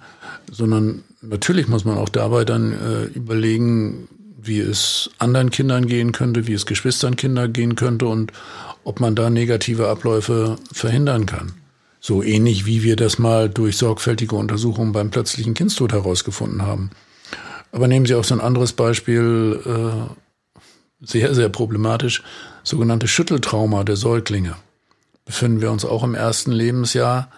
[0.50, 4.08] sondern natürlich muss man auch dabei dann äh, überlegen,
[4.42, 8.32] wie es anderen Kindern gehen könnte, wie es Geschwistern Kinder gehen könnte und
[8.82, 11.52] ob man da negative Abläufe verhindern kann.
[12.00, 16.90] So ähnlich wie wir das mal durch sorgfältige Untersuchungen beim plötzlichen Kindstod herausgefunden haben.
[17.70, 20.12] Aber nehmen Sie auch so ein anderes Beispiel, äh,
[21.02, 22.22] sehr, sehr problematisch,
[22.62, 24.56] sogenannte Schütteltrauma der Säuglinge.
[25.24, 27.28] Befinden wir uns auch im ersten Lebensjahr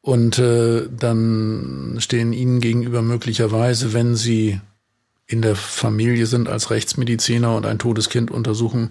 [0.00, 4.60] und äh, dann stehen ihnen gegenüber möglicherweise, wenn sie
[5.26, 8.90] in der Familie sind als Rechtsmediziner und ein totes Kind untersuchen,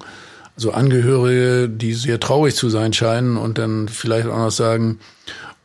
[0.56, 5.00] also Angehörige, die sehr traurig zu sein scheinen und dann vielleicht auch noch sagen,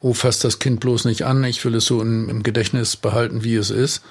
[0.01, 3.43] oh, fass das Kind bloß nicht an, ich will es so im, im Gedächtnis behalten,
[3.43, 4.03] wie es ist.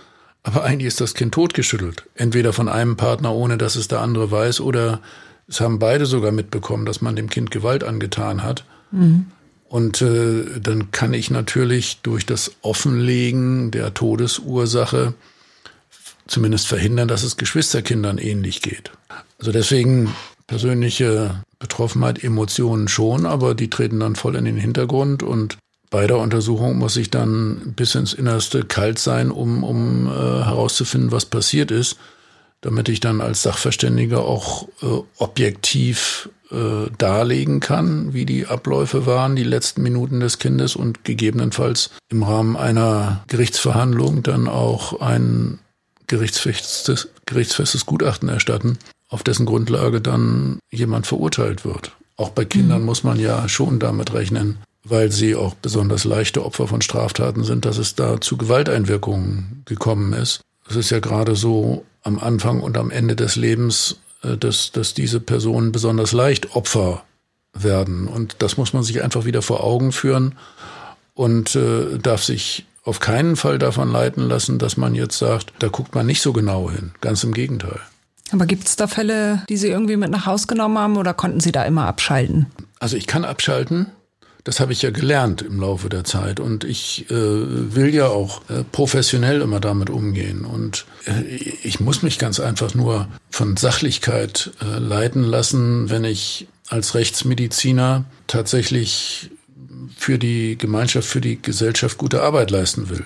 [0.45, 2.03] Aber eigentlich ist das Kind totgeschüttelt.
[2.13, 5.01] Entweder von einem Partner, ohne dass es der andere weiß, oder
[5.47, 8.63] es haben beide sogar mitbekommen, dass man dem Kind Gewalt angetan hat.
[8.91, 9.25] Mhm.
[9.67, 15.15] Und äh, dann kann ich natürlich durch das Offenlegen der Todesursache
[16.27, 18.91] zumindest verhindern, dass es Geschwisterkindern ähnlich geht.
[19.39, 20.13] Also deswegen
[20.45, 25.57] persönliche Betroffenheit, Emotionen schon, aber die treten dann voll in den Hintergrund und
[25.95, 31.13] bei der Untersuchung muss ich dann bis ins Innerste kalt sein, um, um äh, herauszufinden,
[31.13, 31.95] was passiert ist,
[32.59, 39.37] damit ich dann als Sachverständiger auch äh, objektiv äh, darlegen kann, wie die Abläufe waren,
[39.37, 45.59] die letzten Minuten des Kindes und gegebenenfalls im Rahmen einer Gerichtsverhandlung dann auch ein
[46.07, 51.93] gerichtsfestes, gerichtsfestes Gutachten erstatten, auf dessen Grundlage dann jemand verurteilt wird.
[52.17, 52.85] Auch bei Kindern mhm.
[52.85, 57.65] muss man ja schon damit rechnen, weil sie auch besonders leichte Opfer von Straftaten sind,
[57.65, 60.41] dass es da zu Gewalteinwirkungen gekommen ist.
[60.69, 64.93] Es ist ja gerade so am Anfang und am Ende des Lebens, äh, dass, dass
[64.93, 67.03] diese Personen besonders leicht Opfer
[67.53, 68.07] werden.
[68.07, 70.35] Und das muss man sich einfach wieder vor Augen führen
[71.13, 75.69] und äh, darf sich auf keinen Fall davon leiten lassen, dass man jetzt sagt, da
[75.69, 76.91] guckt man nicht so genau hin.
[77.01, 77.79] Ganz im Gegenteil.
[78.31, 81.39] Aber gibt es da Fälle, die Sie irgendwie mit nach Haus genommen haben oder konnten
[81.39, 82.47] Sie da immer abschalten?
[82.79, 83.87] Also ich kann abschalten.
[84.45, 88.47] Das habe ich ja gelernt im Laufe der Zeit und ich äh, will ja auch
[88.47, 91.23] äh, professionell immer damit umgehen und äh,
[91.63, 98.05] ich muss mich ganz einfach nur von Sachlichkeit äh, leiten lassen, wenn ich als Rechtsmediziner
[98.27, 99.31] tatsächlich
[99.97, 103.03] für die Gemeinschaft, für die Gesellschaft gute Arbeit leisten will.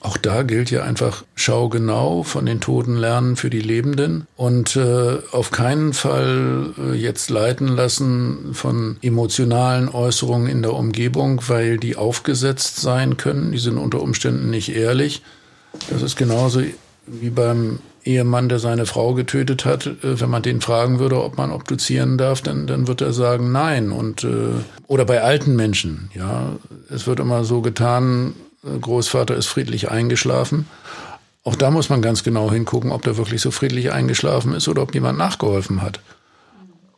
[0.00, 4.76] Auch da gilt ja einfach, schau genau von den Toten lernen für die Lebenden und
[4.76, 11.76] äh, auf keinen Fall äh, jetzt leiten lassen von emotionalen Äußerungen in der Umgebung, weil
[11.76, 13.52] die aufgesetzt sein können.
[13.52, 15.22] Die sind unter Umständen nicht ehrlich.
[15.90, 16.62] Das ist genauso
[17.06, 21.36] wie beim Ehemann, der seine Frau getötet hat, äh, wenn man den fragen würde, ob
[21.36, 23.92] man obduzieren darf, dann, dann wird er sagen nein.
[23.92, 26.56] Und äh, oder bei alten Menschen, ja,
[26.88, 28.32] es wird immer so getan,
[28.62, 30.66] Großvater ist friedlich eingeschlafen.
[31.44, 34.82] Auch da muss man ganz genau hingucken, ob der wirklich so friedlich eingeschlafen ist oder
[34.82, 36.00] ob jemand nachgeholfen hat.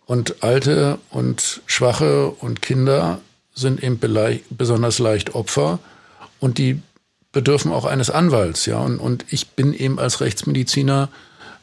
[0.07, 3.21] Und Alte und Schwache und Kinder
[3.55, 4.01] sind eben
[4.51, 5.79] besonders leicht Opfer
[6.41, 6.83] und die
[7.33, 8.79] bedürfen auch eines Anwalts, ja.
[8.79, 11.09] Und, und ich bin eben als Rechtsmediziner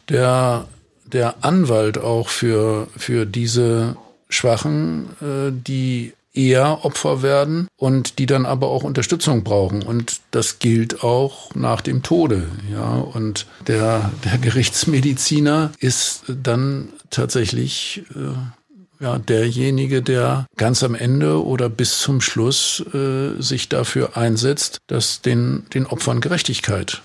[0.08, 0.66] der,
[1.06, 3.98] der Anwalt auch für, für diese
[4.30, 9.82] Schwachen, äh, die eher Opfer werden und die dann aber auch Unterstützung brauchen.
[9.82, 12.48] Und das gilt auch nach dem Tode.
[12.72, 21.44] Ja, und der, der Gerichtsmediziner ist dann tatsächlich äh, ja, derjenige, der ganz am Ende
[21.46, 27.02] oder bis zum Schluss äh, sich dafür einsetzt, dass den, den Opfern Gerechtigkeit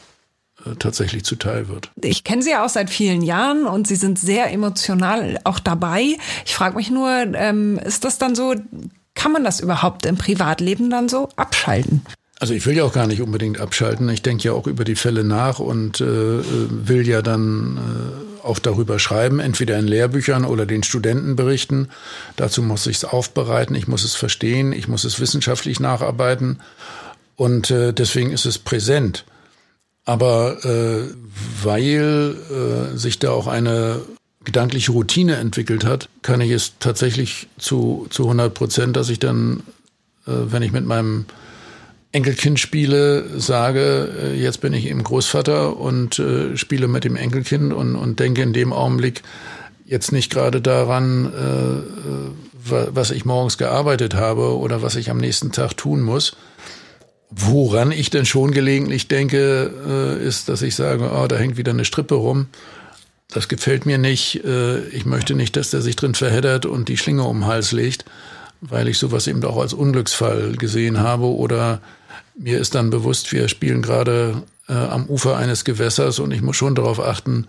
[0.65, 1.91] äh, tatsächlich zuteil wird.
[2.03, 6.17] Ich kenne Sie ja auch seit vielen Jahren und Sie sind sehr emotional auch dabei.
[6.47, 8.55] Ich frage mich nur, ähm, ist das dann so,
[9.15, 12.03] kann man das überhaupt im Privatleben dann so abschalten?
[12.39, 14.09] Also ich will ja auch gar nicht unbedingt abschalten.
[14.09, 17.79] Ich denke ja auch über die Fälle nach und äh, will ja dann
[18.43, 21.89] auch darüber schreiben, entweder in Lehrbüchern oder den Studenten berichten.
[22.37, 26.61] Dazu muss ich es aufbereiten, ich muss es verstehen, ich muss es wissenschaftlich nacharbeiten
[27.37, 29.25] und äh, deswegen ist es präsent.
[30.05, 31.09] Aber äh,
[31.63, 34.01] weil äh, sich da auch eine
[34.45, 39.63] gedankliche Routine entwickelt hat, kann ich es tatsächlich zu, zu 100 Prozent, dass ich dann,
[40.27, 41.27] äh, wenn ich mit meinem
[42.13, 47.73] Enkelkind spiele, sage, äh, jetzt bin ich eben Großvater und äh, spiele mit dem Enkelkind
[47.73, 49.23] und, und denke in dem Augenblick
[49.87, 52.31] jetzt nicht gerade daran, äh,
[52.65, 56.37] was ich morgens gearbeitet habe oder was ich am nächsten Tag tun muss.
[57.31, 61.73] Woran ich denn schon gelegentlich denke, äh, ist, dass ich sage, oh, da hängt wieder
[61.73, 62.49] eine Strippe rum.
[63.35, 64.45] Das gefällt mir nicht.
[64.45, 67.73] Äh, ich möchte nicht, dass der sich drin verheddert und die Schlinge um den Hals
[67.73, 68.05] legt,
[68.61, 71.81] weil ich sowas eben auch als Unglücksfall gesehen habe oder
[72.37, 76.57] mir ist dann bewusst, wir spielen gerade äh, am Ufer eines Gewässers und ich muss
[76.57, 77.47] schon darauf achten,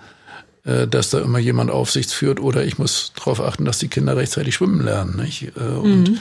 [0.65, 4.15] äh, dass da immer jemand Aufsicht führt oder ich muss darauf achten, dass die Kinder
[4.17, 5.17] rechtzeitig schwimmen lernen.
[5.17, 5.55] Nicht?
[5.55, 6.19] Mhm.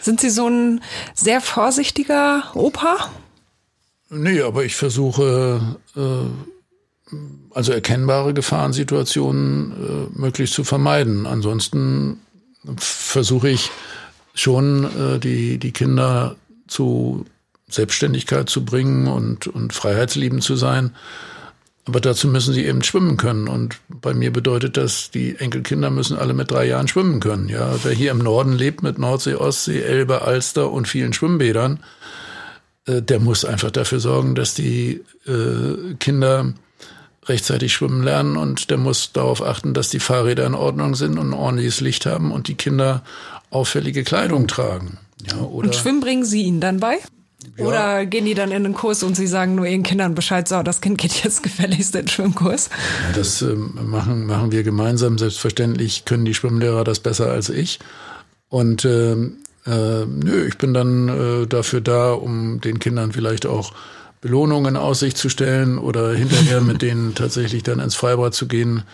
[0.00, 0.82] Sind Sie so ein
[1.14, 3.10] sehr vorsichtiger Opa?
[4.10, 5.76] Nee, aber ich versuche,
[7.50, 11.26] also erkennbare Gefahrensituationen äh, möglichst zu vermeiden.
[11.26, 12.20] Ansonsten
[12.76, 13.70] versuche ich
[14.34, 16.36] schon, äh, die, die Kinder
[16.66, 17.26] zu
[17.68, 20.92] Selbstständigkeit zu bringen und, und freiheitsliebend zu sein.
[21.84, 23.48] Aber dazu müssen sie eben schwimmen können.
[23.48, 27.48] Und bei mir bedeutet das, die Enkelkinder müssen alle mit drei Jahren schwimmen können.
[27.48, 31.80] Ja, wer hier im Norden lebt mit Nordsee, Ostsee, Elbe, Alster und vielen Schwimmbädern,
[32.86, 36.54] äh, der muss einfach dafür sorgen, dass die äh, Kinder
[37.26, 41.30] rechtzeitig schwimmen lernen und der muss darauf achten, dass die Fahrräder in Ordnung sind und
[41.30, 43.02] ein ordentliches Licht haben und die Kinder
[43.50, 44.98] auffällige Kleidung tragen.
[45.30, 46.98] Ja, oder und Schwimmen bringen Sie ihnen dann bei?
[47.56, 47.66] Ja.
[47.66, 50.62] Oder gehen die dann in den Kurs und sie sagen nur ihren Kindern Bescheid, so,
[50.62, 52.70] das Kind geht jetzt gefälligst in den Schwimmkurs?
[53.08, 55.18] Ja, das äh, machen, machen wir gemeinsam.
[55.18, 57.78] Selbstverständlich können die Schwimmlehrer das besser als ich.
[58.48, 63.72] Und äh, äh, nö, ich bin dann äh, dafür da, um den Kindern vielleicht auch
[64.22, 68.84] Belohnungen in Aussicht zu stellen oder hinterher mit denen tatsächlich dann ins Freibad zu gehen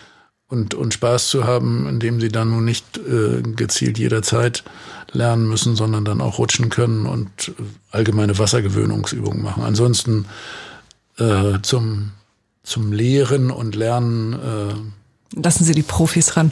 [0.49, 4.63] und, und Spaß zu haben, indem sie dann nun nicht äh, gezielt jederzeit
[5.11, 7.53] lernen müssen, sondern dann auch rutschen können und
[7.91, 9.63] allgemeine Wassergewöhnungsübungen machen.
[9.63, 10.25] Ansonsten
[11.19, 12.11] äh, zum,
[12.63, 14.33] zum Lehren und Lernen.
[14.33, 16.51] Äh, Lassen Sie die Profis ran.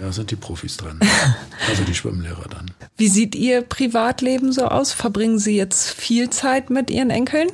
[0.00, 0.98] Ja, sind die Profis dran.
[1.68, 2.72] also die Schwimmlehrer dann.
[2.96, 4.92] Wie sieht Ihr Privatleben so aus?
[4.92, 7.48] Verbringen Sie jetzt viel Zeit mit Ihren Enkeln?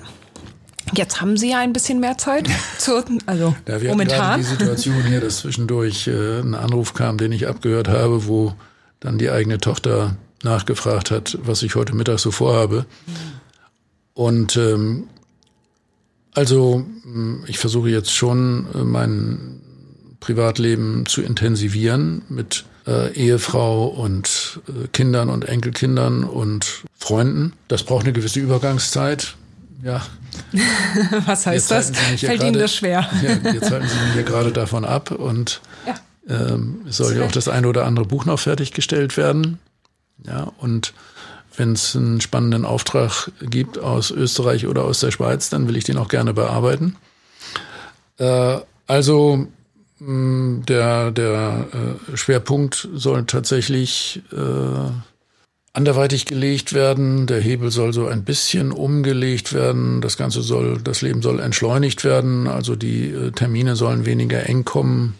[0.94, 2.48] Jetzt haben Sie ja ein bisschen mehr Zeit.
[2.78, 4.40] Zu, also ja, wir momentan.
[4.40, 8.54] die Situation hier, dass zwischendurch äh, ein Anruf kam, den ich abgehört habe, wo
[9.00, 12.86] dann die eigene Tochter nachgefragt hat, was ich heute Mittag so vorhabe.
[14.14, 15.04] Und ähm,
[16.34, 16.84] also
[17.46, 19.60] ich versuche jetzt schon äh, mein
[20.20, 27.52] Privatleben zu intensivieren mit äh, Ehefrau und äh, Kindern und Enkelkindern und Freunden.
[27.68, 29.36] Das braucht eine gewisse Übergangszeit.
[29.82, 30.00] Ja.
[31.26, 31.90] Was heißt das?
[31.90, 33.08] Fällt Ihnen das schwer?
[33.22, 35.94] ja, jetzt halten Sie mich hier gerade davon ab und ja.
[36.28, 39.58] ähm, es soll ja auch das eine oder andere Buch noch fertiggestellt werden.
[40.24, 40.94] Ja, und
[41.56, 45.84] wenn es einen spannenden Auftrag gibt aus Österreich oder aus der Schweiz, dann will ich
[45.84, 46.96] den auch gerne bearbeiten.
[48.18, 49.46] Äh, also
[49.98, 55.11] mh, der, der äh, Schwerpunkt soll tatsächlich äh,
[55.72, 57.26] anderweitig gelegt werden.
[57.26, 60.00] Der Hebel soll so ein bisschen umgelegt werden.
[60.00, 62.46] Das Ganze soll, das Leben soll entschleunigt werden.
[62.46, 65.14] Also die äh, Termine sollen weniger eng kommen.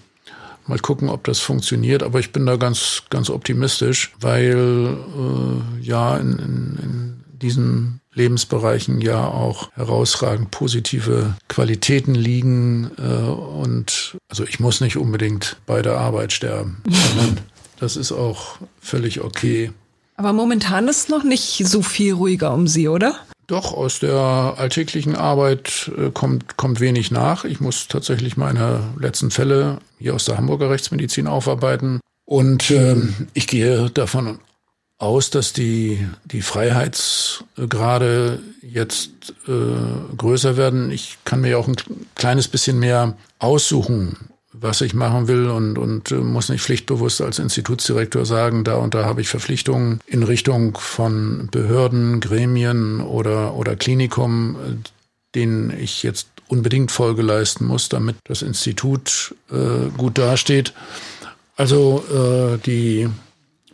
[0.66, 6.16] Mal gucken, ob das funktioniert, aber ich bin da ganz, ganz optimistisch, weil äh, ja
[6.16, 14.60] in, in, in diesen Lebensbereichen ja auch herausragend positive Qualitäten liegen äh, und also ich
[14.60, 16.82] muss nicht unbedingt bei der Arbeit sterben.
[17.80, 19.72] das ist auch völlig okay.
[20.16, 23.16] Aber momentan ist noch nicht so viel ruhiger um Sie, oder?
[23.46, 27.44] Doch, aus der alltäglichen Arbeit äh, kommt, kommt wenig nach.
[27.44, 32.00] Ich muss tatsächlich meine letzten Fälle hier aus der Hamburger Rechtsmedizin aufarbeiten.
[32.24, 32.96] Und äh,
[33.34, 34.38] ich gehe davon
[34.98, 40.92] aus, dass die, die Freiheitsgrade jetzt äh, größer werden.
[40.92, 41.76] Ich kann mir auch ein
[42.14, 44.16] kleines bisschen mehr aussuchen,
[44.62, 48.94] was ich machen will und, und äh, muss nicht pflichtbewusst als Institutsdirektor sagen, da und
[48.94, 54.88] da habe ich Verpflichtungen in Richtung von Behörden, Gremien oder, oder Klinikum, äh,
[55.34, 60.74] denen ich jetzt unbedingt Folge leisten muss, damit das Institut äh, gut dasteht.
[61.56, 63.08] Also äh, die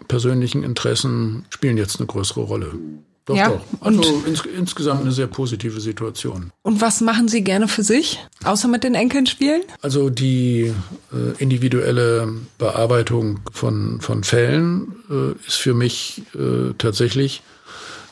[0.07, 2.72] persönlichen Interessen spielen jetzt eine größere Rolle.
[3.29, 3.49] Doch, ja?
[3.49, 3.61] doch.
[3.81, 6.51] Also ins, insgesamt eine sehr positive Situation.
[6.62, 9.61] Und was machen Sie gerne für sich, außer mit den Enkeln spielen?
[9.83, 10.72] Also die
[11.12, 17.43] äh, individuelle Bearbeitung von, von Fällen äh, ist für mich äh, tatsächlich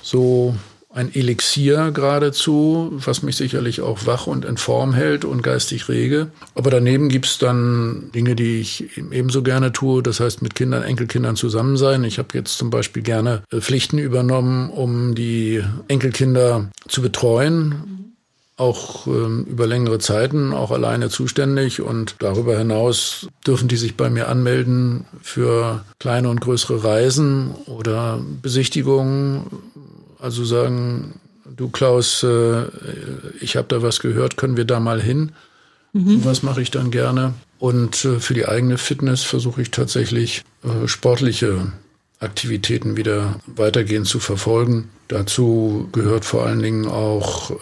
[0.03, 0.55] so
[0.97, 6.29] ein Elixier geradezu, was mich sicherlich auch wach und in Form hält und geistig rege.
[6.55, 10.03] Aber daneben gibt's dann Dinge, die ich ebenso gerne tue.
[10.03, 12.03] Das heißt, mit Kindern, Enkelkindern zusammen sein.
[12.05, 17.97] Ich habe jetzt zum Beispiel gerne äh, Pflichten übernommen, um die Enkelkinder zu betreuen
[18.59, 21.83] auch ähm, über längere Zeiten, auch alleine zuständig.
[21.83, 28.19] Und darüber hinaus dürfen die sich bei mir anmelden für kleine und größere Reisen oder
[28.41, 29.45] Besichtigungen
[30.19, 32.65] also sagen, du Klaus, äh,
[33.41, 35.33] ich habe da was gehört, können wir da mal hin?
[35.93, 36.25] Mhm.
[36.25, 37.35] Was mache ich dann gerne?
[37.59, 41.73] Und äh, für die eigene Fitness versuche ich tatsächlich äh, sportliche
[42.19, 44.89] Aktivitäten wieder weitergehend zu verfolgen.
[45.09, 47.53] Dazu gehört vor allen Dingen auch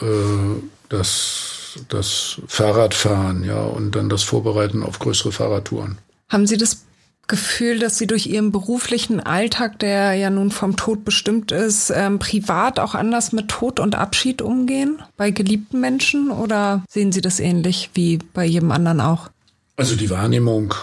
[0.89, 5.99] das, das Fahrradfahren, ja, und dann das Vorbereiten auf größere Fahrradtouren.
[6.29, 6.85] Haben Sie das
[7.27, 12.19] Gefühl, dass Sie durch Ihren beruflichen Alltag, der ja nun vom Tod bestimmt ist, ähm,
[12.19, 15.03] privat auch anders mit Tod und Abschied umgehen?
[15.17, 16.31] Bei geliebten Menschen?
[16.31, 19.31] Oder sehen Sie das ähnlich wie bei jedem anderen auch?
[19.77, 20.75] Also die Wahrnehmung,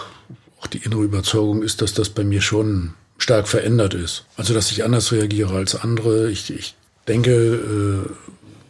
[0.60, 4.24] auch die innere Überzeugung ist, dass das bei mir schon stark verändert ist.
[4.36, 6.30] Also dass ich anders reagiere als andere.
[6.30, 6.74] Ich, ich
[7.08, 8.10] denke, äh,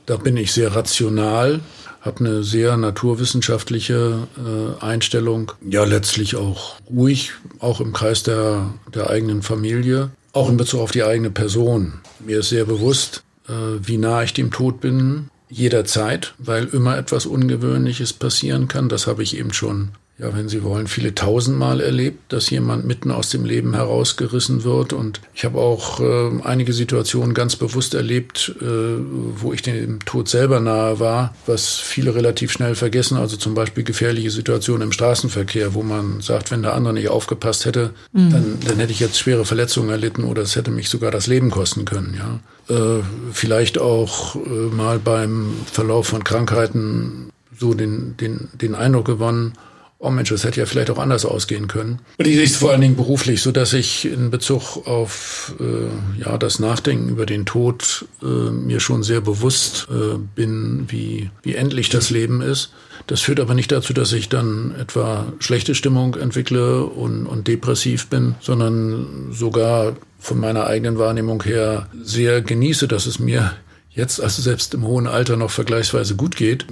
[0.07, 1.61] da bin ich sehr rational
[2.03, 5.53] habe eine sehr naturwissenschaftliche äh, Einstellung.
[5.67, 10.91] Ja, letztlich auch ruhig, auch im Kreis der, der eigenen Familie, auch in Bezug auf
[10.91, 11.95] die eigene Person.
[12.21, 17.27] Mir ist sehr bewusst, äh, wie nah ich dem Tod bin, jederzeit, weil immer etwas
[17.27, 18.89] Ungewöhnliches passieren kann.
[18.89, 23.11] Das habe ich eben schon ja, wenn Sie wollen, viele tausendmal erlebt, dass jemand mitten
[23.11, 24.93] aus dem Leben herausgerissen wird.
[24.93, 30.29] Und ich habe auch äh, einige Situationen ganz bewusst erlebt, äh, wo ich dem Tod
[30.29, 33.17] selber nahe war, was viele relativ schnell vergessen.
[33.17, 37.65] Also zum Beispiel gefährliche Situationen im Straßenverkehr, wo man sagt, wenn der andere nicht aufgepasst
[37.65, 38.31] hätte, mhm.
[38.31, 41.51] dann, dann hätte ich jetzt schwere Verletzungen erlitten oder es hätte mich sogar das Leben
[41.51, 42.15] kosten können.
[42.17, 42.41] Ja.
[42.77, 43.03] Äh,
[43.33, 49.55] vielleicht auch äh, mal beim Verlauf von Krankheiten so den, den, den Eindruck gewonnen,
[50.03, 52.01] oh Mensch, das hätte ja vielleicht auch anders ausgehen können.
[52.19, 56.21] Und ich sehe es vor allen Dingen beruflich, so dass ich in Bezug auf äh,
[56.21, 61.55] ja das Nachdenken über den Tod äh, mir schon sehr bewusst äh, bin, wie wie
[61.55, 62.73] endlich das Leben ist.
[63.07, 68.09] Das führt aber nicht dazu, dass ich dann etwa schlechte Stimmung entwickle und, und depressiv
[68.09, 73.53] bin, sondern sogar von meiner eigenen Wahrnehmung her sehr genieße, dass es mir
[73.91, 76.67] jetzt, also selbst im hohen Alter, noch vergleichsweise gut geht,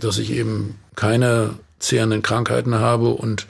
[0.00, 3.46] dass ich eben keine zehrenden Krankheiten habe und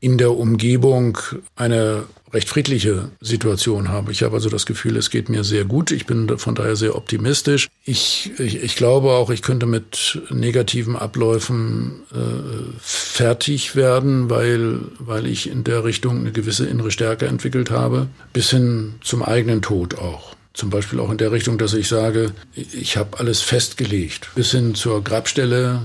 [0.00, 1.18] in der Umgebung
[1.56, 4.12] eine recht friedliche Situation habe.
[4.12, 5.90] Ich habe also das Gefühl, es geht mir sehr gut.
[5.90, 7.68] Ich bin von daher sehr optimistisch.
[7.84, 15.26] Ich, ich, ich glaube auch, ich könnte mit negativen Abläufen äh, fertig werden, weil, weil
[15.26, 19.96] ich in der Richtung eine gewisse innere Stärke entwickelt habe, bis hin zum eigenen Tod
[19.96, 20.36] auch.
[20.52, 24.74] Zum Beispiel auch in der Richtung, dass ich sage, ich habe alles festgelegt, bis hin
[24.74, 25.80] zur Grabstelle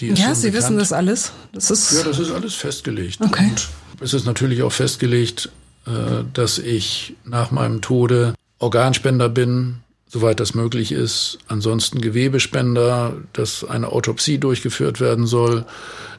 [0.00, 0.54] ja, Sie bekannt.
[0.54, 1.32] wissen das alles.
[1.52, 3.20] Das ist ja, das ist alles festgelegt.
[3.20, 3.50] Okay.
[3.50, 3.68] Und
[4.00, 5.50] es ist natürlich auch festgelegt,
[5.86, 9.78] äh, dass ich nach meinem Tode Organspender bin,
[10.08, 11.38] soweit das möglich ist.
[11.48, 15.64] Ansonsten Gewebespender, dass eine Autopsie durchgeführt werden soll,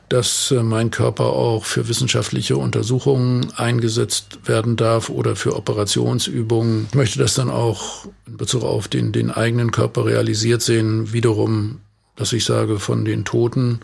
[0.10, 6.88] dass äh, mein Körper auch für wissenschaftliche Untersuchungen eingesetzt werden darf oder für Operationsübungen.
[6.90, 11.80] Ich möchte das dann auch in Bezug auf den, den eigenen Körper realisiert sehen, wiederum
[12.20, 13.80] dass ich sage, von den Toten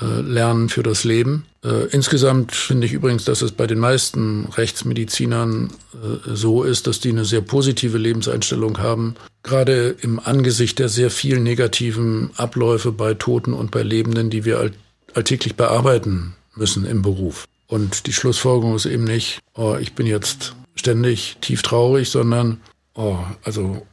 [0.00, 1.46] äh, lernen für das Leben.
[1.64, 7.00] Äh, insgesamt finde ich übrigens, dass es bei den meisten Rechtsmedizinern äh, so ist, dass
[7.00, 9.14] die eine sehr positive Lebenseinstellung haben.
[9.42, 14.58] Gerade im Angesicht der sehr vielen negativen Abläufe bei Toten und bei Lebenden, die wir
[14.58, 14.72] all
[15.14, 17.46] alltäglich bearbeiten müssen im Beruf.
[17.68, 22.60] Und die Schlussfolgerung ist eben nicht, oh, ich bin jetzt ständig tief traurig, sondern,
[22.94, 23.86] oh, also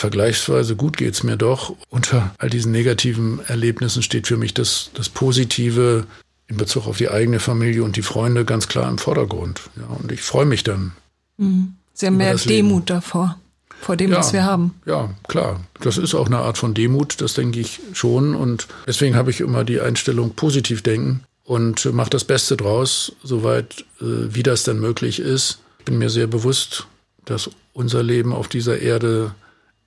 [0.00, 1.76] vergleichsweise gut geht's mir doch.
[1.88, 6.06] Unter all diesen negativen Erlebnissen steht für mich das, das Positive
[6.48, 9.60] in Bezug auf die eigene Familie und die Freunde ganz klar im Vordergrund.
[9.76, 10.92] Ja, und ich freue mich dann.
[11.36, 11.74] Mhm.
[11.92, 13.38] Sie haben mehr Demut davor,
[13.80, 14.74] vor dem, ja, was wir haben.
[14.86, 15.60] Ja, klar.
[15.80, 18.34] Das ist auch eine Art von Demut, das denke ich schon.
[18.34, 23.84] Und deswegen habe ich immer die Einstellung positiv denken und mache das Beste draus, soweit
[24.00, 25.58] äh, wie das dann möglich ist.
[25.80, 26.86] Ich bin mir sehr bewusst,
[27.26, 29.34] dass unser Leben auf dieser Erde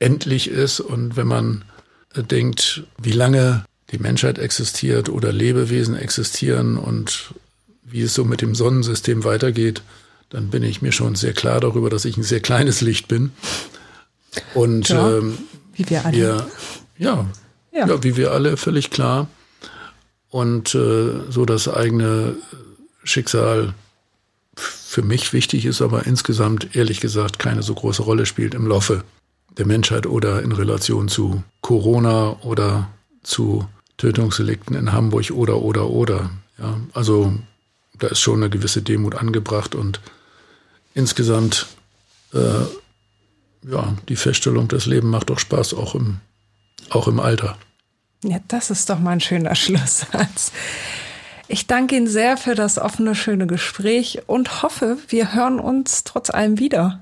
[0.04, 0.80] endlich ist.
[0.80, 1.64] Und wenn man
[2.16, 7.34] denkt, wie lange die Menschheit existiert oder Lebewesen existieren und
[7.84, 9.82] wie es so mit dem Sonnensystem weitergeht,
[10.30, 13.32] dann bin ich mir schon sehr klar darüber, dass ich ein sehr kleines Licht bin.
[14.56, 15.38] Und ja, ähm,
[15.74, 16.18] wie wir alle.
[16.18, 16.48] Wir,
[16.98, 17.26] ja,
[17.72, 17.88] ja.
[17.88, 19.28] ja, wie wir alle, völlig klar.
[20.30, 22.36] Und äh, so das eigene
[23.04, 23.76] Schicksal
[24.56, 29.04] für mich wichtig ist, aber insgesamt ehrlich gesagt keine so große Rolle spielt im Laufe
[29.58, 32.90] der Menschheit oder in Relation zu Corona oder
[33.22, 33.68] zu
[33.98, 36.32] Tötungsdelikten in Hamburg oder oder oder.
[36.58, 37.34] Ja, also
[38.00, 40.02] da ist schon eine gewisse Demut angebracht und
[40.94, 41.68] insgesamt
[42.34, 42.66] äh,
[43.70, 46.20] ja, die Feststellung, das Leben macht doch Spaß, auch im,
[46.90, 47.58] auch im Alter.
[48.24, 50.52] Ja, das ist doch mal ein schöner Schlusssatz.
[51.48, 56.30] Ich danke Ihnen sehr für das offene, schöne Gespräch und hoffe, wir hören uns trotz
[56.30, 57.02] allem wieder.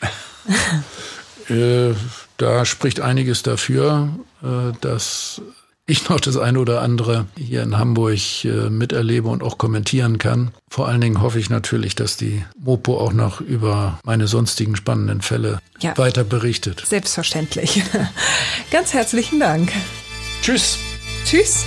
[1.50, 1.94] äh,
[2.36, 4.08] da spricht einiges dafür,
[4.42, 5.40] äh, dass
[5.86, 10.52] ich noch das eine oder andere hier in Hamburg äh, miterlebe und auch kommentieren kann.
[10.70, 15.22] Vor allen Dingen hoffe ich natürlich, dass die Mopo auch noch über meine sonstigen spannenden
[15.22, 15.96] Fälle ja.
[15.98, 16.84] weiter berichtet.
[16.86, 17.82] Selbstverständlich.
[18.70, 19.72] Ganz herzlichen Dank.
[20.42, 20.78] Tschüss.
[21.24, 21.64] Tschüss.